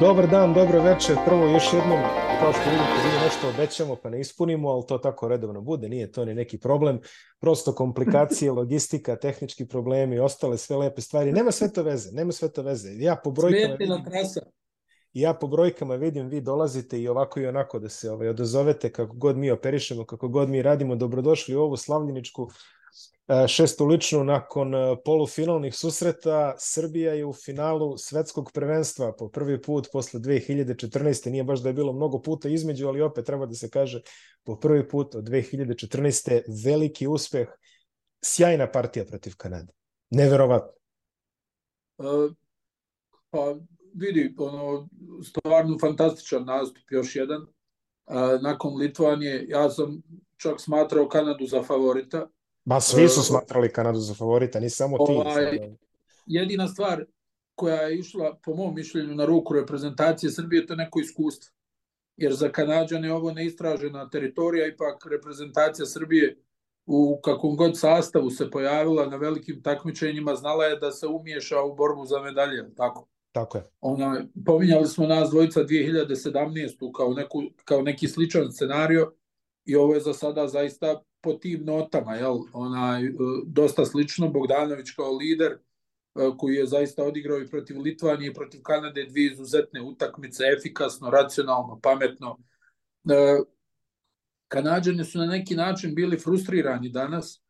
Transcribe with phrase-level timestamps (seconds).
[0.00, 1.16] Dobar dan, dobro večer.
[1.24, 1.98] Prvo još jednom,
[2.40, 6.12] kao što vidite, mi nešto obećamo pa ne ispunimo, ali to tako redovno bude, nije
[6.12, 7.00] to ni neki problem.
[7.40, 11.32] Prosto komplikacije, logistika, tehnički problemi, ostale sve lepe stvari.
[11.32, 12.88] Nema sve to veze, nema sve to veze.
[12.92, 13.96] Ja po brojkama vidim,
[15.12, 19.16] ja po brojkama vidim, vi dolazite i ovako i onako da se ovaj, odazovete kako
[19.16, 20.96] god mi operišemo, kako god mi radimo.
[20.96, 22.50] Dobrodošli u ovu slavljeničku
[23.48, 26.54] šestu ličnu nakon e, polufinalnih susreta.
[26.58, 31.30] Srbija je u finalu svetskog prvenstva po prvi put posle 2014.
[31.30, 34.00] Nije baš da je bilo mnogo puta između, ali opet treba da se kaže
[34.44, 36.42] po prvi put od 2014.
[36.64, 37.48] veliki uspeh,
[38.24, 39.72] sjajna partija protiv Kanade.
[40.10, 40.72] Neverovatno.
[41.98, 42.32] Uh,
[43.30, 43.56] pa
[43.94, 44.88] vidi, ono,
[45.24, 47.46] stvarno fantastičan nastup, još jedan.
[48.42, 50.02] Nakon Litvanije, ja sam
[50.36, 52.28] čak smatrao Kanadu za favorita,
[52.66, 55.12] Ba, svi su smatrali Kanadu za favorita, ni samo ti.
[55.12, 55.58] Ovaj,
[56.26, 57.04] jedina stvar
[57.54, 61.54] koja je išla, po mom mišljenju, na ruku reprezentacije Srbije, to je neko iskustvo.
[62.16, 66.36] Jer za Kanadžane ovo neistražena teritorija, ipak reprezentacija Srbije
[66.86, 71.74] u kakvom god sastavu se pojavila na velikim takmičenjima, znala je da se umiješa u
[71.74, 73.08] borbu za medalje, tako?
[73.32, 73.64] Tako je.
[73.80, 76.92] Ona, pominjali smo nas dvojica 2017.
[76.96, 79.12] kao, neku, kao neki sličan scenario
[79.66, 83.12] i ovo je za sada zaista po tim notama, jel, onaj, e,
[83.46, 85.58] dosta slično, Bogdanović kao lider, e,
[86.38, 91.80] koji je zaista odigrao i protiv Litvanije i protiv Kanade dvije izuzetne utakmice, efikasno, racionalno,
[91.82, 92.38] pametno.
[93.10, 93.38] E,
[94.48, 97.42] Kanadžani su na neki način bili frustrirani danas,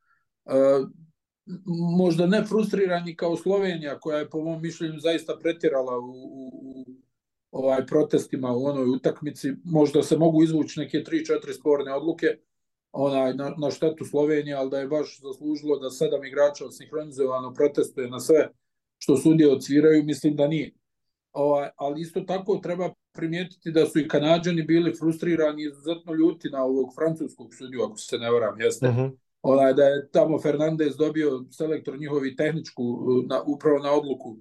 [1.99, 6.85] možda ne frustrirani kao Slovenija, koja je po mom mišljenju zaista pretjerala u, u, u
[7.57, 12.27] ovaj protestima u onoj utakmici, možda se mogu izvući neke 3-4 sporne odluke,
[12.93, 18.11] onaj, na, na štetu Slovenije, ali da je baš zaslužilo da sedam igrača sinhronizovano protestuje
[18.11, 18.49] na sve
[18.99, 20.73] što sudije odsviraju, mislim da nije.
[21.33, 26.49] Ovaj, ali isto tako treba primijetiti da su i Kanadžani bili frustrirani i izuzetno ljuti
[26.51, 28.89] na ovog francuskog sudiju, ako se ne varam, jeste.
[28.89, 29.03] Uh mhm.
[29.03, 29.17] -huh.
[29.43, 32.83] Onaj, da je tamo Fernandez dobio selektor njihovi tehničku,
[33.27, 34.37] na, upravo na odluku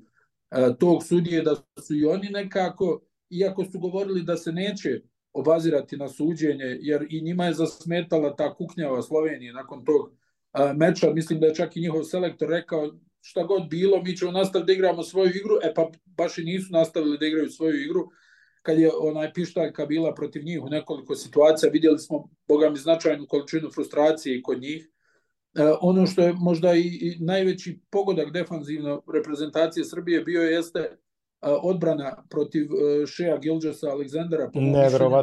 [0.51, 3.01] e, tog sudije, da su i oni nekako,
[3.39, 5.01] iako su govorili da se neće
[5.33, 10.11] obazirati na suđenje, jer i njima je zasmetala ta kuknjava Slovenije nakon tog
[10.75, 11.13] meča.
[11.13, 12.91] Mislim da je čak i njihov selektor rekao
[13.21, 16.73] šta god bilo, mi ćemo nastaviti da igramo svoju igru, e pa baš i nisu
[16.73, 18.09] nastavili da igraju svoju igru.
[18.61, 23.25] Kad je onaj pištaljka bila protiv njih u nekoliko situacija, vidjeli smo, boga mi, značajnu
[23.27, 24.89] količinu frustracije kod njih.
[25.55, 30.97] E, ono što je možda i, i najveći pogodak defanzivno reprezentacije Srbije bio jeste
[31.45, 32.67] odbrana protiv
[33.07, 34.59] Šeja Gilđasa Aleksandara po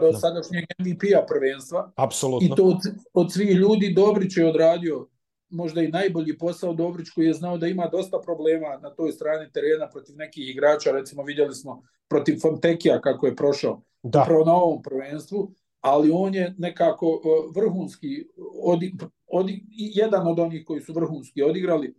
[0.01, 1.93] do sadašnjeg MVP-a prvenstva.
[1.97, 2.47] Apsolutno.
[2.47, 2.79] I to od,
[3.13, 5.09] od svih ljudi Dobrić je odradio
[5.53, 9.53] možda i najbolji posao Dobrić koji je znao da ima dosta problema na toj strani
[9.53, 14.23] terena protiv nekih igrača, recimo vidjeli smo protiv Fontekija kako je prošao da.
[14.23, 17.21] upravo na ovom prvenstvu, ali on je nekako
[17.55, 18.27] vrhunski
[18.63, 18.95] odi,
[19.27, 21.95] odi, jedan od onih koji su vrhunski odigrali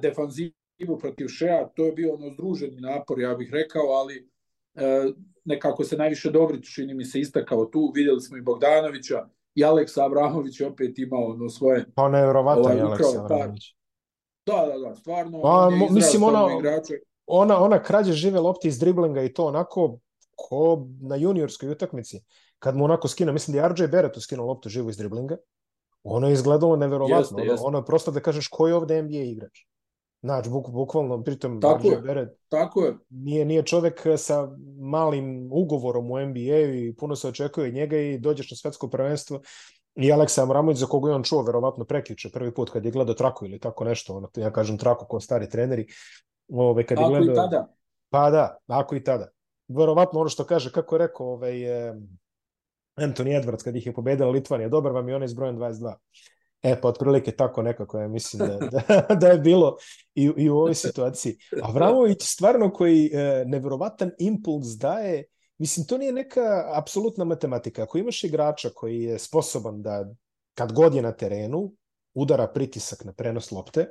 [0.00, 4.28] defanziv Ivo protiv Šeja, to je bio ono združeni napor, ja bih rekao, ali
[4.74, 5.12] e,
[5.44, 10.06] nekako se najviše Dobrić čini mi se istakao tu, vidjeli smo i Bogdanovića, i Aleksa
[10.06, 11.84] Abramović opet imao ono svoje...
[11.94, 13.74] Pa nevjerovatno ovaj, je Aleksa Abramović.
[14.46, 15.42] Da, da, da, stvarno.
[15.42, 16.94] Pa, on mislim, ona, igrače.
[17.26, 19.98] ona, ona krađe žive lopti iz driblinga i to onako
[20.36, 22.20] ko na juniorskoj utakmici.
[22.58, 25.36] Kad mu onako skina, mislim da je RJ Barrett skinuo loptu živo iz driblinga,
[26.02, 27.18] ono je izgledalo neverovatno.
[27.18, 27.66] Jeste, ono, jeste.
[27.66, 29.66] ono je prosto da kažeš ko je ovde NBA igrač.
[30.22, 32.94] Znači, buk, bukvalno, pritom tako je, Beret tako je.
[33.10, 34.48] Nije, nije čovek sa
[34.80, 39.40] malim ugovorom u NBA i puno se očekuje njega i dođeš na svetsko prvenstvo
[39.94, 43.14] i Aleksa Amramović za koga je on čuo verovatno prekjuče prvi put kad je gledao
[43.14, 45.86] traku ili tako nešto, ono, ja kažem traku kao stari treneri.
[46.48, 47.68] Ove, kad je gledao, i tada.
[48.10, 49.28] Pa da, ako i tada.
[49.68, 51.94] Verovatno ono što kaže, kako je rekao ovaj, eh,
[52.96, 55.94] Anthony Edwards kad ih je pobedila Litvanija, dobar vam je onaj s brojem 22.
[56.62, 59.76] E, pa otprilike tako nekako ja mislim da, da, da je bilo
[60.14, 61.36] i, i u ovoj situaciji.
[61.62, 65.24] A Vramović stvarno koji e, neverovatan impuls daje,
[65.58, 67.82] mislim to nije neka apsolutna matematika.
[67.82, 70.04] Ako imaš igrača koji je sposoban da
[70.54, 71.72] kad god je na terenu
[72.14, 73.88] udara pritisak na prenos lopte,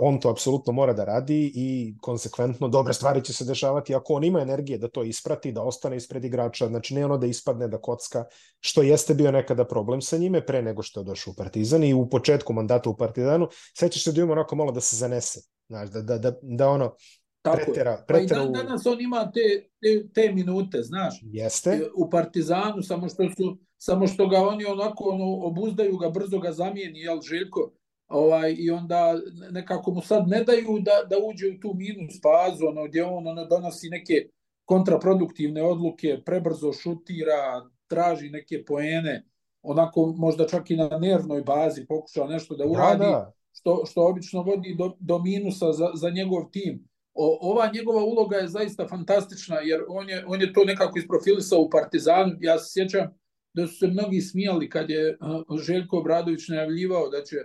[0.00, 4.24] on to apsolutno mora da radi i konsekventno dobre stvari će se dešavati ako on
[4.24, 7.78] ima energije da to isprati, da ostane ispred igrača, znači ne ono da ispadne, da
[7.78, 8.24] kocka,
[8.60, 11.94] što jeste bio nekada problem sa njime pre nego što je došao u Partizan i
[11.94, 13.48] u početku mandata u Partizanu,
[13.78, 16.94] sećaš se da ima onako malo da se zanese, znači da, da, da, da ono
[17.42, 21.20] Tako pretera, pretera pa i dan, danas on ima te, te, te minute, znaš.
[21.22, 21.90] Jeste.
[21.96, 26.52] U Partizanu, samo što su samo što ga oni onako ono, obuzdaju ga, brzo ga
[26.52, 27.72] zamijeni, jel, Željko?
[28.08, 29.14] Ovaj, i onda
[29.50, 33.28] nekako mu sad ne daju da, da uđe u tu minus fazu, ono, gdje on
[33.28, 34.28] ono, donosi neke
[34.64, 39.24] kontraproduktivne odluke, prebrzo šutira, traži neke poene,
[39.62, 43.32] onako možda čak i na nervnoj bazi pokušao nešto da uradi, da, da.
[43.52, 46.88] Što, što obično vodi do, do minusa za, za njegov tim.
[47.14, 51.60] O, ova njegova uloga je zaista fantastična, jer on je, on je to nekako isprofilisao
[51.60, 52.36] u Partizanu.
[52.40, 53.06] Ja se sjećam
[53.54, 55.18] da su se mnogi smijali kad je
[55.66, 57.36] Željko Obradović najavljivao da će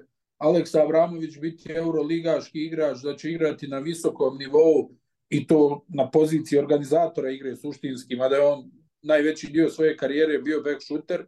[0.42, 4.90] Aleksa Avramović biti euroligaški igrač, da će igrati na visokom nivou
[5.30, 8.72] i to na poziciji organizatora igre suštinski, mada je on
[9.02, 11.26] najveći dio svoje karijere bio back shooter.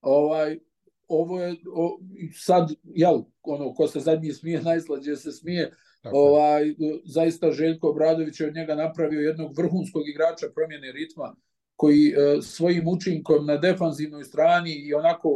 [0.00, 0.58] Ovaj,
[1.08, 1.98] ovo je o,
[2.34, 6.16] sad, jel, ono, ko se zadnji smije, najslađe se smije, Tako.
[6.16, 6.74] ovaj,
[7.04, 11.36] zaista Željko Obradović je od njega napravio jednog vrhunskog igrača promjene ritma,
[11.78, 15.28] koji e, svojim učinkom na defanzivnoj strani i onako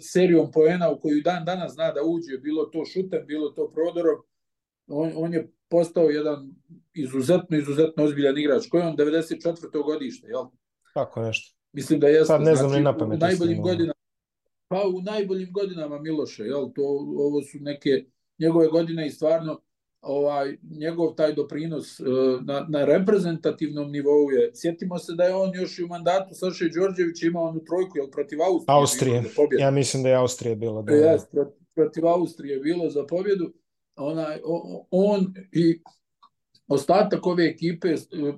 [0.00, 4.22] serijom poena u koju dan danas zna da uđe, bilo to šutem, bilo to prodorom,
[4.86, 6.54] on, on je postao jedan
[6.94, 8.68] izuzetno, izuzetno ozbiljan igrač.
[8.68, 9.84] Koji je on 94.
[9.84, 10.44] godište, jel?
[10.94, 11.56] Tako nešto.
[11.72, 12.26] Mislim da jeste.
[12.26, 13.22] Sad ne znam znači, ni na pamet.
[13.22, 14.00] U najboljim godinama,
[14.68, 16.72] pa u najboljim godinama Miloše, jel?
[16.74, 16.82] To,
[17.18, 18.04] ovo su neke
[18.38, 19.60] njegove godine i stvarno
[20.00, 22.06] ovaj njegov taj doprinos uh,
[22.44, 24.50] na, na reprezentativnom nivou je.
[24.54, 28.10] Sjetimo se da je on još i u mandatu Saše Đorđevića imao onu trojku jel
[28.10, 29.18] protiv Austrije.
[29.18, 29.22] Austrije.
[29.58, 30.94] Ja mislim da je Austrija bila da.
[30.94, 31.16] Ja,
[31.74, 33.52] protiv, Austrije bilo za pobjedu.
[33.96, 34.40] Onaj
[34.90, 35.82] on i
[36.68, 37.94] ostatak ove ekipe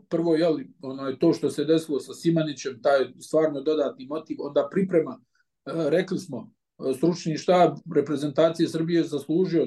[0.09, 0.47] prvo je
[0.83, 5.21] ono to što se desilo sa Simanićem taj stvarno dodatni motiv onda priprema
[5.65, 6.53] rekli smo
[6.97, 9.67] stručni štab reprezentacije Srbije zaslužio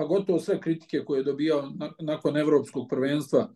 [0.00, 3.48] pa gotovo sve kritike koje je dobijao nakon evropskog prvenstva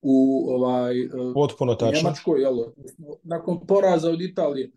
[0.00, 0.94] u ovaj
[1.34, 1.98] potpuno tačno.
[1.98, 2.56] Njemačkoj jel
[3.22, 4.70] nakon poraza od Italije.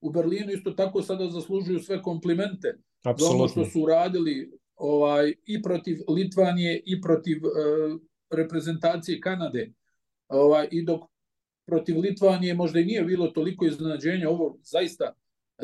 [0.00, 2.78] U Berlinu isto tako sada zaslužuju sve komplimente
[3.18, 8.00] za ono što su uradili ovaj i protiv Litvanije i protiv uh,
[8.30, 9.72] reprezentacije Kanade.
[10.28, 11.00] Ovaj i dok
[11.66, 15.14] protiv Litvanije možda i nije bilo toliko iznenađenja, ovo zaista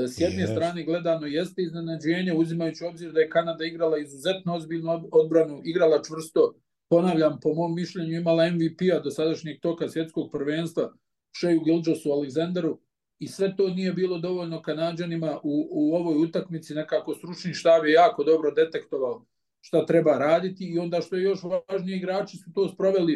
[0.06, 0.50] S jedne yes.
[0.50, 6.54] strane gledano jeste iznenađenje, uzimajući obzir da je Kanada igrala izuzetno ozbiljnu odbranu, igrala čvrsto,
[6.88, 10.92] ponavljam, po mom mišljenju imala MVP-a do sadašnjeg toka svjetskog prvenstva,
[11.32, 12.80] Šeju Gilđosu Aleksandaru,
[13.18, 17.92] i sve to nije bilo dovoljno Kanadžanima u, u ovoj utakmici, nekako stručni štab je
[17.92, 19.26] jako dobro detektovao
[19.60, 23.14] šta treba raditi i onda što je još važnije, igrači su to sproveli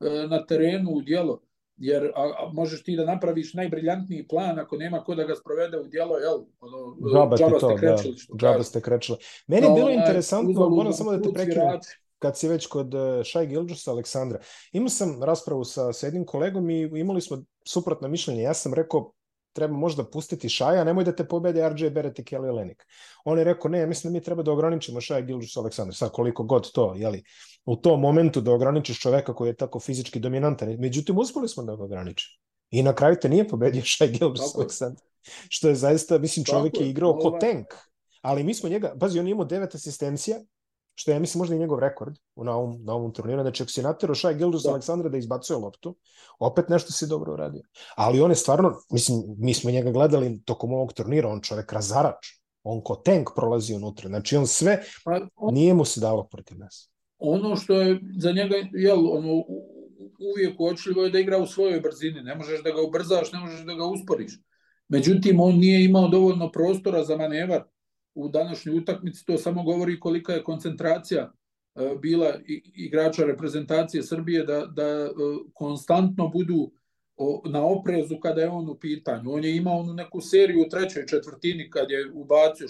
[0.00, 1.42] e, na terenu u dijelo
[1.82, 5.78] jer a, a, možeš ti da napraviš najbriljantniji plan ako nema ko da ga sprovede
[5.78, 6.38] u djelo, jel?
[6.60, 8.16] Ono, džaba, ste to, krečili.
[8.28, 9.18] Da, džaba ste krečili.
[9.46, 11.80] Meni je bilo no, interesantno, moram samo da te prekinem,
[12.18, 12.94] kad si već kod
[13.24, 14.38] Šaj Gilđusa Aleksandra.
[14.72, 18.42] Imao sam raspravu sa, sa jednim kolegom i imali smo suprotno mišljenje.
[18.42, 19.12] Ja sam rekao,
[19.52, 22.86] treba možda pustiti Šaja, nemoj da te pobede RJ Barrett i Kelly Olenik.
[23.24, 26.44] On je rekao, ne, mislim da mi treba da ograničimo Šaja Gilđusa Aleksandra, sad koliko
[26.44, 27.22] god to, jeli,
[27.64, 30.76] u tom momentu da ograničiš čoveka koji je tako fizički dominantan.
[30.78, 32.42] Međutim, uspeli smo da ga ograničimo.
[32.70, 35.04] I na kraju te nije pobedio Šaj Gilđus Aleksandar.
[35.48, 37.66] Što je zaista, mislim, čovek je igrao ko tank.
[38.22, 40.38] Ali mi smo njega, pazi, on je imao devet asistencija,
[40.94, 43.42] što je, ja mislim, možda i njegov rekord na ovom, na ovom turniru.
[43.42, 44.70] Znači, ako si natero Šaj Gildus da.
[44.70, 45.96] Aleksandra da izbacuje loptu,
[46.38, 47.62] opet nešto si dobro uradio.
[47.96, 52.26] Ali on je stvarno, mislim, mi smo njega gledali tokom ovog turnira, on čovek razarač.
[52.62, 54.08] On ko tank prolazi unutra.
[54.08, 56.90] Znači, on sve, pa, on, nije mu se dalo protiv nas.
[57.18, 59.42] Ono što je za njega, jel, ono,
[60.32, 62.22] uvijek uočljivo je da igra u svojoj brzini.
[62.22, 64.32] Ne možeš da ga ubrzaš, ne možeš da ga usporiš.
[64.88, 67.62] Međutim, on nije imao dovoljno prostora za manevar
[68.14, 71.32] u današnjoj utakmici, to samo govori kolika je koncentracija
[71.74, 72.38] e, bila
[72.74, 75.10] igrača reprezentacije Srbije da, da e,
[75.54, 76.72] konstantno budu
[77.44, 79.32] na oprezu kada je on u pitanju.
[79.32, 82.68] On je imao onu neku seriju u trećoj četvrtini kad je ubacio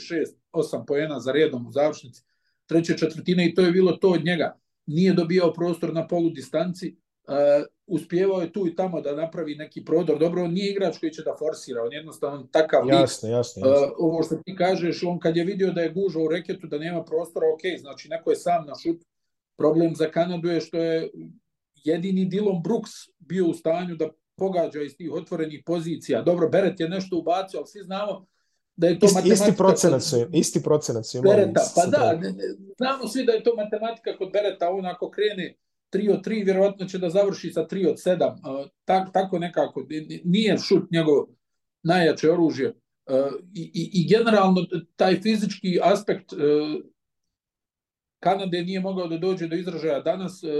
[0.52, 2.22] 6-8 poena za redom u završnici
[2.66, 4.58] treće četvrtine i to je bilo to od njega.
[4.86, 6.96] Nije dobijao prostor na polu distanci,
[7.28, 10.18] uh, uspjevao je tu i tamo da napravi neki prodor.
[10.18, 12.92] Dobro, on nije igrač koji će da forsira, on jednostavno takav lik.
[12.92, 13.86] Jasne, jasne, jasne.
[13.86, 16.78] Uh, ovo što ti kažeš, on kad je vidio da je guža u reketu, da
[16.78, 19.02] nema prostora, ok, znači neko je sam na šut.
[19.56, 21.10] Problem za Kanadu je što je
[21.84, 26.22] jedini Dylan Brooks bio u stanju da pogađa iz tih otvorenih pozicija.
[26.22, 28.26] Dobro, Beret je nešto ubacio, ali svi znamo
[28.76, 29.44] da je to isti, matematika...
[29.44, 31.36] Isti procenat su, isti procenat su imali.
[31.36, 32.44] Bereta, pa da, ne, ne,
[32.76, 35.56] znamo svi da je to matematika kod Bereta, on ako krene
[35.92, 38.32] 3 od 3, vjerovatno će da završi sa 3 od 7.
[38.32, 39.86] Uh, tak, tako nekako,
[40.24, 41.26] nije šut njegov
[41.82, 42.74] najjače oružje.
[43.54, 44.60] I, i, I generalno
[44.96, 46.38] taj fizički aspekt uh,
[48.20, 50.00] Kanade nije mogao da dođe do izražaja.
[50.00, 50.50] Danas uh,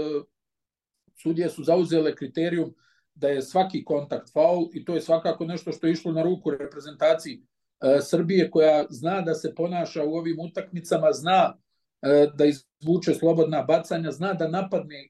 [1.21, 2.73] sudije su zauzele kriterijum
[3.15, 6.51] da je svaki kontakt faul i to je svakako nešto što je išlo na ruku
[6.51, 7.41] reprezentaciji
[7.83, 11.57] E, Srbije koja zna da se ponaša u ovim utakmicama, zna
[12.01, 12.45] e, da
[12.83, 15.07] izvuče slobodna bacanja, zna da napadne e,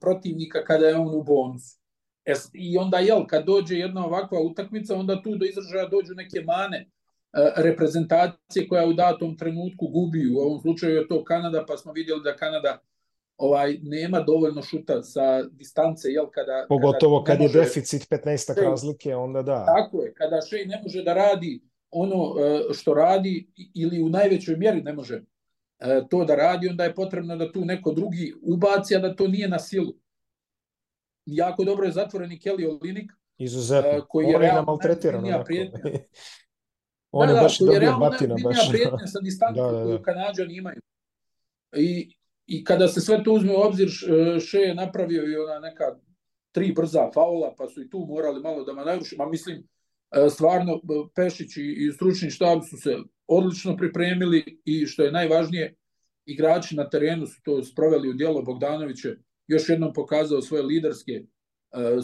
[0.00, 1.78] protivnika kada je on u bonusu.
[2.24, 6.40] Es, I onda, jel, kad dođe jedna ovakva utakmica, onda tu do izražaja dođu neke
[6.40, 6.86] mane e,
[7.56, 10.34] reprezentacije koja u datom trenutku gubi.
[10.34, 12.78] U ovom slučaju je to Kanada, pa smo vidjeli da Kanada
[13.36, 19.16] ovaj nema dovoljno šuta sa distance jel kada pogotovo kada kad je deficit 15 razlike
[19.16, 24.02] onda da tako je kada Shea ne može da radi ono e, što radi ili
[24.02, 25.22] u najvećoj mjeri ne može e,
[26.10, 29.48] to da radi onda je potrebno da tu neko drugi ubaci a da to nije
[29.48, 29.94] na silu.
[31.26, 33.90] Jako dobro je zatvoreni Kelly Olinik izuzetno.
[33.90, 35.24] e, koji je realno maltretiran
[37.10, 38.68] on da, je baš da, dobio batina baš.
[38.70, 39.84] prijetnja sa distance da, da, da.
[39.84, 40.80] koju Kanadžani imaju.
[41.76, 42.14] I
[42.46, 43.88] i kada se sve to uzme u obzir,
[44.40, 45.84] Še je napravio i ona neka
[46.52, 49.62] tri brza faula, pa su i tu morali malo da manevruši, ma mislim, e,
[50.30, 50.80] stvarno
[51.14, 55.74] Pešić i stručni štab su se odlično pripremili i što je najvažnije,
[56.26, 59.16] igrači na terenu su to sproveli u dijelo Bogdanoviće,
[59.46, 61.26] još jednom pokazao svoje liderske e,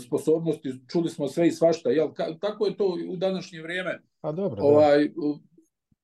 [0.07, 2.09] sposobnosti, čuli smo sve i svašta, jel,
[2.41, 4.03] tako je to u današnje vrijeme.
[4.21, 5.11] A dobro, ovaj,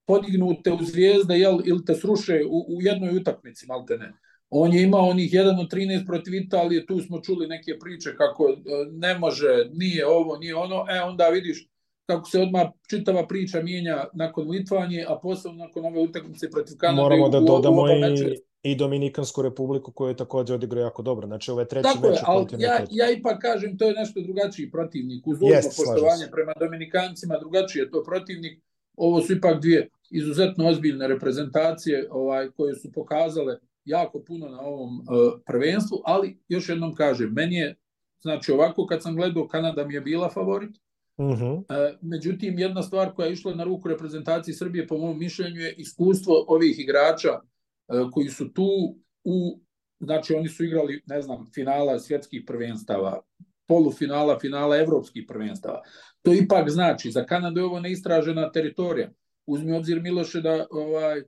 [0.06, 4.12] podignute u zvijezde jel, ili te sruše u, u jednoj utakmici, malte ne.
[4.50, 8.48] On je imao onih 1 od 13 protiv Italije, tu smo čuli neke priče kako
[8.48, 8.56] e,
[8.92, 11.68] ne može, nije ovo, nije ono, e onda vidiš
[12.06, 17.02] kako se odmah čitava priča mijenja nakon Litvanje, a posebno nakon ove utakmice protiv Kanade.
[17.02, 21.26] Moramo da dodamo i, i Dominikansku republiku koju je takođe odigrao jako dobro.
[21.26, 24.70] Znači, ove treći Tako meč je, ali ja, ja ipak kažem, to je nešto drugačiji
[24.70, 25.26] protivnik.
[25.26, 28.62] Uz uzmo poštovanje prema Dominikancima, drugačiji je to protivnik.
[28.96, 34.98] Ovo su ipak dvije izuzetno ozbiljne reprezentacije ovaj koje su pokazale jako puno na ovom
[34.98, 37.74] uh, prvenstvu, ali još jednom kažem, meni je,
[38.20, 40.76] znači ovako kad sam gledao, Kanada mi je bila favorit,
[41.16, 41.56] uh -huh.
[41.56, 45.74] uh, međutim jedna stvar koja je išla na ruku reprezentaciji Srbije po mom mišljenju je
[45.74, 49.60] iskustvo ovih igrača uh, koji su tu u,
[50.00, 53.20] znači oni su igrali, ne znam, finala svjetskih prvenstava,
[53.66, 55.82] polufinala, finala evropskih prvenstava.
[56.22, 59.10] To ipak znači, za Kanadu je ovo neistražena teritorija.
[59.46, 61.22] Uzmi obzir Miloše da ovaj,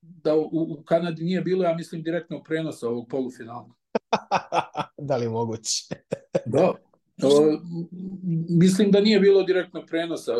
[0.00, 3.70] da u, u Kanadi nije bilo, ja mislim, direktnog prenosa ovog polufinala.
[5.08, 5.94] da li moguće?
[6.46, 6.72] da.
[7.22, 7.28] O,
[8.48, 10.32] mislim da nije bilo direktnog prenosa.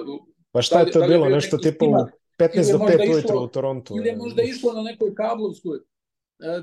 [0.52, 1.28] Pa šta je to da, bilo?
[1.28, 1.90] Da Nešto tipa u
[2.38, 3.94] 15 do 5 ujutro u Torontu.
[3.96, 5.82] Ili je možda išlo na nekoj kablovskoj e,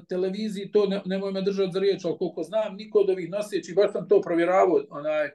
[0.10, 3.76] televiziji, to ne, nemoj me držati za riječ, ali koliko znam, niko od ovih nosećih,
[3.76, 5.30] baš sam to provjeravao, onaj,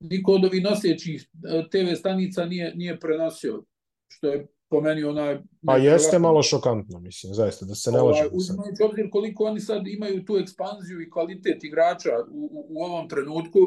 [0.00, 3.64] niko od ovih nosećih e, TV stanica nije, nije prenosio,
[4.08, 5.38] što je po meni onaj...
[5.66, 8.30] Pa jeste malo šokantno, mislim, zaista, da se ne ovaj, lažemo.
[8.32, 13.08] Uzimajući obzir koliko oni sad imaju tu ekspanziju i kvalitet igrača u, u, u ovom
[13.08, 13.58] trenutku,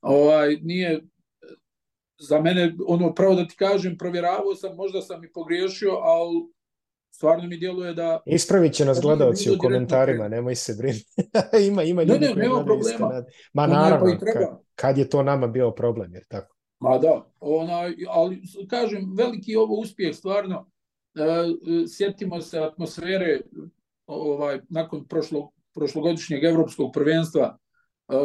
[0.00, 1.00] ovaj, nije
[2.18, 6.48] za mene, ono, pravo da ti kažem, provjeravao sam, možda sam i pogriješio, ali
[7.10, 8.22] stvarno mi djeluje da...
[8.26, 11.06] Ispravit će nas gledalci u komentarima, nemoj se brinuti.
[11.68, 13.24] ima, ima ljudi ne, ne, nema problema.
[13.52, 16.56] Ma naravno, pa kad, kad je to nama bio problem, jer tako.
[16.80, 20.70] Ma da, onaj, ali kažem, veliki ovo uspjeh stvarno,
[21.14, 21.20] e,
[21.96, 23.40] sjetimo se atmosfere
[24.06, 27.58] ovaj, nakon prošlo, prošlogodišnjeg evropskog prvenstva,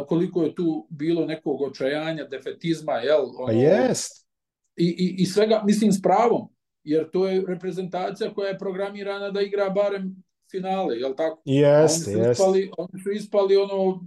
[0.08, 3.24] koliko je tu bilo nekog očajanja, defetizma, jel?
[3.24, 4.28] Ono, pa jest.
[4.76, 6.48] I, i, I svega, mislim, s pravom,
[6.84, 11.42] jer to je reprezentacija koja je programirana da igra barem finale, jel tako?
[11.46, 12.44] Jeste, jeste.
[12.78, 14.00] Oni su ispali ono,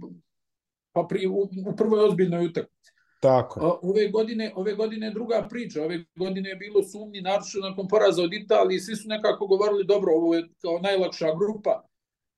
[0.91, 2.91] pa pri, u, u prvoj ozbiljnoj utakmici.
[3.19, 3.79] Tako.
[3.81, 5.83] Ove godine, ove godine druga priča.
[5.83, 10.13] Ove godine je bilo sumnji, naravno nakon poraza od Italije, svi su nekako govorili, dobro,
[10.13, 11.83] ovo je kao najlakša grupa,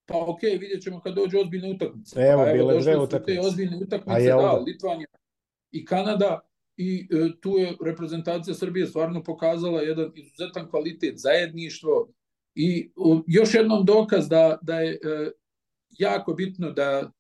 [0.09, 2.19] pa ok, vidjet ćemo kad dođe ozbiljne utakmice.
[2.19, 3.41] Evo, pa, evo bile dve utakmice.
[3.41, 5.07] Te ozbiljne utakmice, da, Litvanija
[5.71, 6.39] i Kanada,
[6.77, 12.09] i e, tu je reprezentacija Srbije stvarno pokazala jedan izuzetan kvalitet, zajedništvo
[12.55, 15.31] i o, još jednom dokaz da, da je e,
[15.89, 17.11] jako bitno da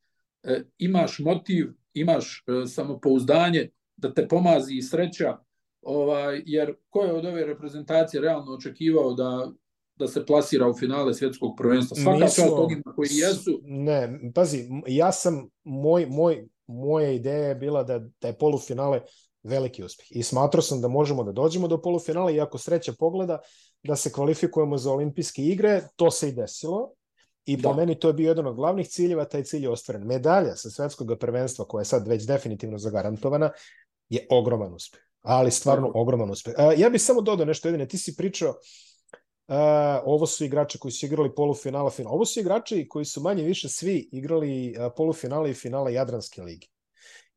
[0.43, 5.37] e, imaš motiv imaš e, samopouzdanje, da te pomazi i sreća,
[5.81, 9.51] ovaj, jer ko je od ove reprezentacije realno očekivao da
[9.99, 11.97] da se plasira u finale svjetskog prvenstva.
[11.97, 13.59] Svaka čast onima koji jesu.
[13.63, 19.01] Ne, pazi, ja sam, moj, moj, moja ideja je bila da, da je polufinale
[19.43, 20.07] veliki uspjeh.
[20.11, 23.39] I smatrao sam da možemo da dođemo do polufinala i ako sreća pogleda
[23.83, 26.91] da se kvalifikujemo za olimpijske igre, to se i desilo.
[27.45, 27.75] I po da.
[27.75, 30.07] meni to je bio jedan od glavnih ciljeva, taj cilj je ostvaren.
[30.07, 33.51] Medalja sa svetskog prvenstva, koja je sad već definitivno zagarantovana,
[34.09, 35.01] je ogroman uspeh.
[35.21, 35.99] Ali stvarno Tako.
[35.99, 36.53] ogroman uspeh.
[36.57, 37.87] Uh, ja bih samo dodao nešto jedine.
[37.87, 38.55] Ti si pričao,
[39.49, 39.55] uh,
[40.05, 42.15] ovo su igrači koji su igrali polufinala, finala.
[42.15, 46.67] Ovo su igrači koji su manje više svi igrali uh, polufinale i finale Jadranske lige.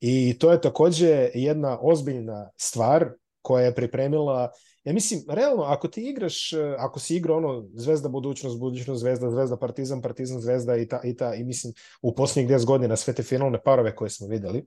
[0.00, 3.10] I to je takođe jedna ozbiljna stvar
[3.42, 4.50] koja je pripremila
[4.84, 9.30] Ja mislim, realno, ako ti igraš, e, ako si igrao ono Zvezda budućnost, budućnost Zvezda,
[9.30, 13.14] Zvezda Partizan, Partizan Zvezda i ta, i ta, i mislim u posljednjih 10 godina sve
[13.14, 14.66] te finalne parove koje smo videli,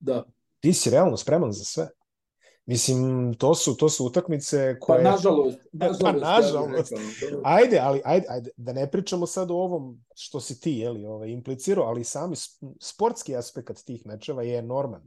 [0.00, 0.24] Da.
[0.60, 1.88] Ti si realno spreman za sve.
[2.68, 5.02] Mislim, to su, to su utakmice Pa koje...
[5.02, 6.92] nažalost, nažalost, Pa, nažalost.
[7.20, 7.40] rekao.
[7.44, 11.28] Ajde, ali ajde, ajde, da ne pričamo sad o ovom što si ti jeli, ovaj,
[11.30, 12.36] implicirao, ali sami
[12.80, 15.02] sportski aspekt tih mečeva je enorman.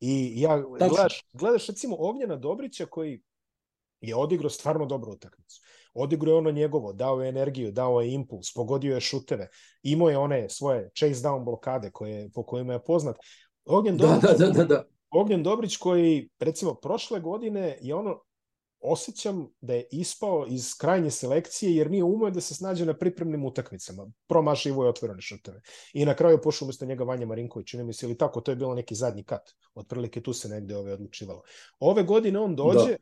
[0.00, 0.94] I ja, Tačno.
[0.94, 3.22] gledaš, gledaš recimo Ognjena Dobrića koji
[4.00, 5.60] je odigrao stvarno dobru utakmicu.
[5.94, 9.48] Odigrao je ono njegovo, dao je energiju, dao je impuls, pogodio je šuteve,
[9.82, 13.16] imao je one svoje chase down blokade koje, po kojima je poznat.
[13.64, 14.84] Ognjen Da, Dobrić, da, da, da, da.
[15.10, 18.20] Ognjen Dobrić koji, recimo, prošle godine je ono,
[18.80, 23.44] osjećam da je ispao iz krajnje selekcije jer nije umeo da se snađe na pripremnim
[23.44, 24.10] utakmicama.
[24.26, 25.60] Promašivo je otvorene šuteve.
[25.92, 28.56] I na kraju pošao umesto njega Vanja Marinković, čini mi se, ili tako, to je
[28.56, 29.50] bilo neki zadnji kat.
[29.74, 31.42] Otprilike tu se negde ove odlučivalo.
[31.80, 32.96] Ove godine on dođe Da.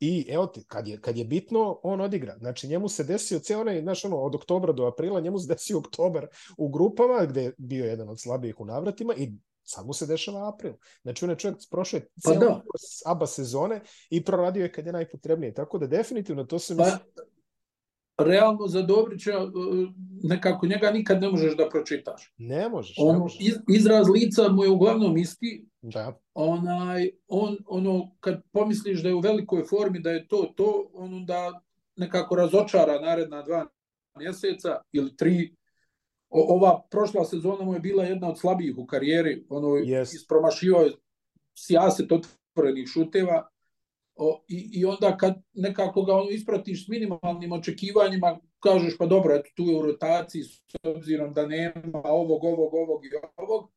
[0.00, 2.38] i evo ti, kad je, kad je bitno, on odigra.
[2.38, 5.78] Znači, njemu se desio ceo onaj, znaš, ono, od oktobra do aprila, njemu se desio
[5.78, 6.26] oktobar
[6.58, 9.32] u grupama, gde je bio jedan od slabijih u navratima i
[9.64, 10.72] sad mu se dešava april.
[11.02, 12.62] Znači, on je čovjek prošao je Pa cijelu da.
[13.06, 15.54] ABA sezone i proradio je kad je najpotrebnije.
[15.54, 16.98] Tako da definitivno to se Pa, misli...
[18.18, 19.46] realno za Dobrića e,
[20.22, 22.34] nekako njega nikad ne možeš da pročitaš.
[22.38, 23.38] Ne možeš, ne On, možeš.
[23.40, 29.14] iz, izraz lica mu je uglavnom isti, Da, onaj, on, ono, kad pomisliš da je
[29.14, 31.62] u velikoj formi, da je to to, on onda
[31.96, 33.66] nekako razočara naredna dva
[34.18, 35.56] mjeseca ili tri.
[36.30, 40.14] O, ova prošla sezona mu je bila jedna od slabijih u karijeri, ono, Jest.
[40.14, 40.92] ispromašivao je
[41.54, 43.48] sijaset otvorenih šuteva,
[44.16, 49.34] o, i, i onda kad nekako ga ono ispratiš s minimalnim očekivanjima, kažeš pa dobro,
[49.34, 53.70] eto tu je u rotaciji s obzirom da nema ovog, ovog, ovog i ovog,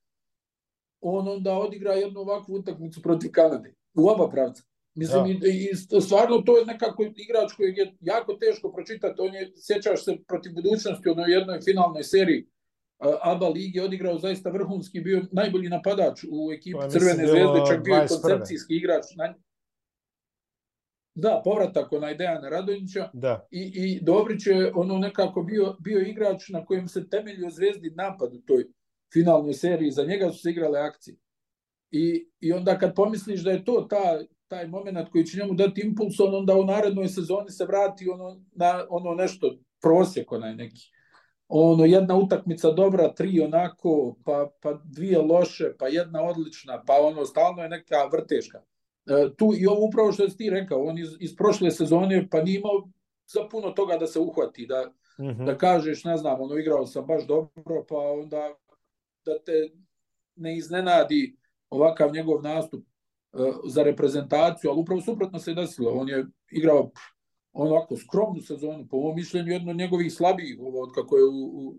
[1.01, 3.73] on onda odigra jednu ovakvu utakmicu protiv Kanade.
[3.93, 4.63] U oba pravca.
[4.95, 5.47] Mislim, Da.
[5.47, 9.21] i, i stvarno to je nekako igrač kojeg je jako teško pročitati.
[9.21, 12.47] On je, sjećaš se, protiv budućnosti u jednoj finalnoj seriji
[12.99, 17.83] uh, ABA lige odigrao zaista vrhunski, bio najbolji napadač u ekipi mislim, Crvene zvezde, čak
[17.83, 18.07] bio je 21..
[18.07, 19.05] koncepcijski igrač.
[19.15, 19.33] Na...
[21.15, 23.47] Da, povratak onaj Dejana Radonjića da.
[23.51, 28.33] i, i Dobrić je ono nekako bio, bio igrač na kojem se temeljio zvezdi napad
[28.33, 28.65] u toj
[29.13, 31.17] finalnoj seriji, za njega su se igrale akcije.
[31.91, 34.21] I, i onda kad pomisliš da je to ta,
[34.53, 38.41] taj moment koji će njemu dati impuls, on onda u narednoj sezoni se vrati ono,
[38.51, 40.91] na ono nešto prosjek onaj neki.
[41.47, 47.25] Ono, jedna utakmica dobra, tri onako, pa, pa dvije loše, pa jedna odlična, pa ono,
[47.25, 48.61] stalno je neka vrteška.
[49.05, 52.41] E, tu i ovo upravo što si ti rekao, on iz, iz prošle sezone pa
[52.43, 52.89] nije imao
[53.33, 55.45] za puno toga da se uhvati, da, Mm -hmm.
[55.45, 58.55] da kažeš, ne znam, ono, igrao sam baš dobro, pa onda
[59.25, 59.69] da te
[60.35, 61.37] ne iznenadi
[61.69, 62.85] ovakav njegov nastup
[63.65, 65.91] za reprezentaciju, ali upravo suprotno se desilo.
[65.91, 66.91] On je igrao
[67.53, 71.75] onako skromnu sezonu, po mom mišljenju, jedno od njegovih slabijih, od kako je u, u,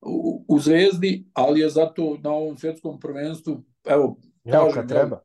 [0.00, 5.20] u, u Zvezdi, ali je zato na ovom svjetskom prvenstvu, evo, Evo kad treba.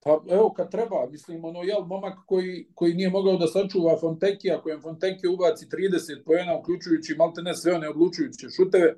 [0.00, 4.62] Pa evo kad treba, mislim, ono, jel, momak koji, koji nije mogao da sačuva Fontekija,
[4.62, 8.94] kojem Fontekija ubaci 30 pojena, uključujući malte ne sve one odlučujuće šuteve,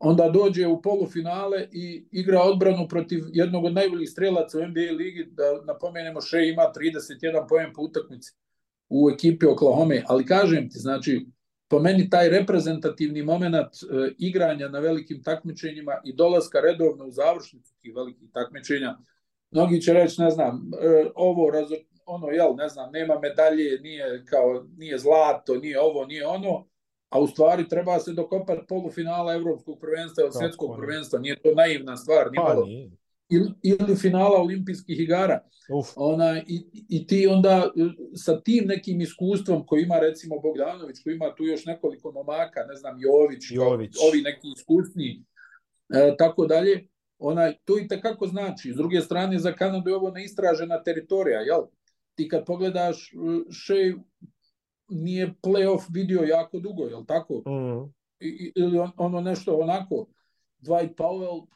[0.00, 5.24] onda dođe u polufinale i igra odbranu protiv jednog od najboljih strelaca u NBA ligi,
[5.30, 8.32] da napomenemo Shea ima 31 poen po utakmici
[8.88, 11.26] u ekipi Oklahoma, ali kažem ti, znači,
[11.68, 17.74] po meni taj reprezentativni moment e, igranja na velikim takmičenjima i dolaska redovno u završnicu
[17.80, 18.98] tih velikih takmičenja,
[19.50, 21.52] mnogi će reći, ne znam, e, ovo,
[22.06, 26.69] ono, jel, ne znam, nema medalje, nije, kao, nije zlato, nije ovo, nije ono,
[27.10, 31.96] a u stvari treba se dokopati polufinala evropskog prvenstva ili svjetskog prvenstva, nije to naivna
[31.96, 32.64] stvar, pa, malo.
[32.64, 32.90] Nije.
[33.28, 35.40] Ili, ili finala olimpijskih igara.
[35.72, 35.86] Uf.
[35.96, 37.70] Ona, i, I ti onda
[38.14, 42.76] sa tim nekim iskustvom koji ima recimo Bogdanović, koji ima tu još nekoliko momaka, ne
[42.76, 43.94] znam, Jović, Jović.
[44.08, 45.24] ovi neki iskusni,
[45.94, 48.72] e, tako dalje, onaj, to i tekako znači.
[48.72, 51.62] S druge strane, za Kanadu je ovo neistražena teritorija, jel?
[52.14, 53.12] Ti kad pogledaš,
[53.64, 53.92] Shea
[54.90, 57.34] nije playoff vidio jako dugo, jel tako?
[57.34, 57.92] Mm.
[58.20, 60.06] I, ili on, ono nešto onako,
[60.60, 61.46] Dwight Powell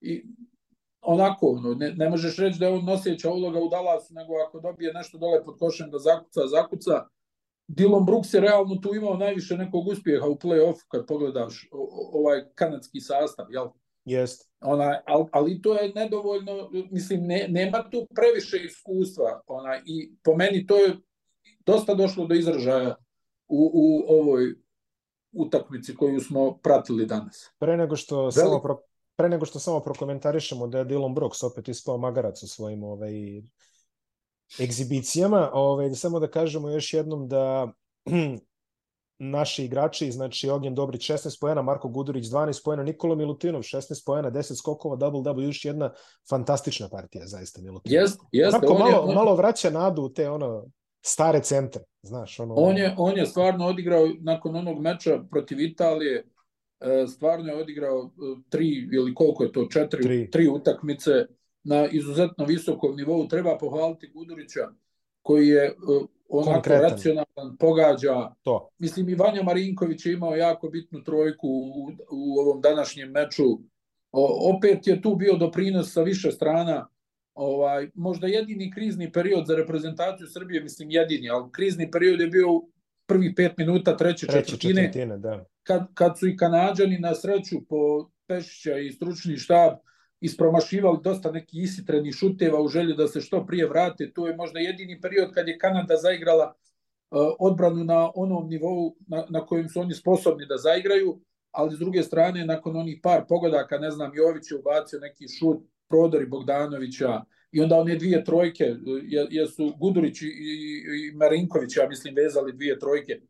[0.00, 0.24] i
[1.00, 4.60] onako, ono, ne, ne možeš reći da je on nosjeća uloga u Dallasu, nego ako
[4.60, 7.06] dobije nešto dole pod košem da zakuca, zakuca.
[7.68, 11.68] Dylan Brooks je realno tu imao najviše nekog uspjeha u play-offu kad pogledaš
[12.12, 13.68] ovaj kanadski sastav, jel?
[14.04, 14.50] Jest.
[14.60, 19.40] Ona, ali, ali to je nedovoljno, mislim, ne, nema tu previše iskustva.
[19.46, 20.96] Ona, I po meni to je
[21.72, 22.94] dosta došlo do izražaja
[23.48, 24.54] u, u ovoj
[25.32, 27.50] utakmici koju smo pratili danas.
[27.58, 28.34] Pre nego što Velik...
[28.34, 28.78] samo pro,
[29.16, 33.42] pre nego što samo prokomentarišemo da je Dylan Brooks opet ispao magarac u svojim ovaj
[34.60, 37.72] egzibicijama, ovaj samo da kažemo još jednom da
[39.18, 44.30] naši igrači, znači Ognjen Dobrić 16 poena, Marko Gudurić 12 poena, Nikola Milutinov 16 poena,
[44.30, 45.92] 10 skokova, double double, još jedna
[46.30, 48.02] fantastična partija zaista Milutinov.
[48.02, 50.66] Jest, jest, Onako on malo, je, malo vraća nadu u te ono
[51.02, 52.54] stare centre, znaš, ono...
[52.54, 56.24] On je, on je stvarno odigrao nakon onog meča protiv Italije,
[56.80, 60.30] e, stvarno je odigrao e, tri ili koliko je to, četiri, Tri.
[60.30, 61.10] tri utakmice
[61.64, 63.28] na izuzetno visokom nivou.
[63.28, 64.68] Treba pohvaliti Gudurića
[65.22, 65.72] koji je e,
[66.28, 66.82] onako Konkretan.
[66.82, 68.30] racionalan, pogađa.
[68.42, 68.68] To.
[68.78, 73.44] Mislim i Vanja Marinković je imao jako bitnu trojku u, u ovom današnjem meču.
[74.12, 76.88] O, opet je tu bio doprinos sa više strana.
[77.40, 82.48] Ovaj, možda jedini krizni period za reprezentaciju Srbije, mislim jedini, ali krizni period je bio
[83.06, 85.44] prvi pet minuta treće, Treće četvrtine, četvrtine, da.
[85.62, 89.72] kad, kad su i Kanađani na sreću po Pešića i stručni štab
[90.20, 94.12] ispromašivali dosta nekih isitrenih šuteva u želju da se što prije vrate.
[94.12, 99.26] To je možda jedini period kad je Kanada zaigrala uh, odbranu na onom nivou na,
[99.30, 103.78] na kojem su oni sposobni da zaigraju, ali s druge strane, nakon onih par pogodaka,
[103.78, 108.64] ne znam, Jović je ubacio neki šut, prodori Bogdanovića, i onda one dvije trojke,
[109.30, 113.20] jesu Gudurić i, i Marinković, ja mislim, vezali dvije trojke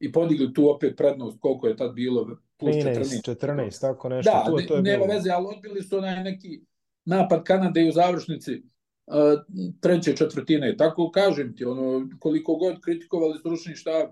[0.00, 3.46] i podigli tu opet prednost, koliko je tad bilo, plus 13, 14.
[3.46, 4.30] 14, tako nešto.
[4.30, 5.14] Da, to, to je nema bilo.
[5.14, 6.60] veze, ali odbili su onaj neki
[7.04, 8.62] napad Kanade i u završnici
[9.06, 9.14] uh,
[9.80, 10.76] treće četvrtine.
[10.76, 14.08] Tako kažem ti, ono, koliko god kritikovali stručni štab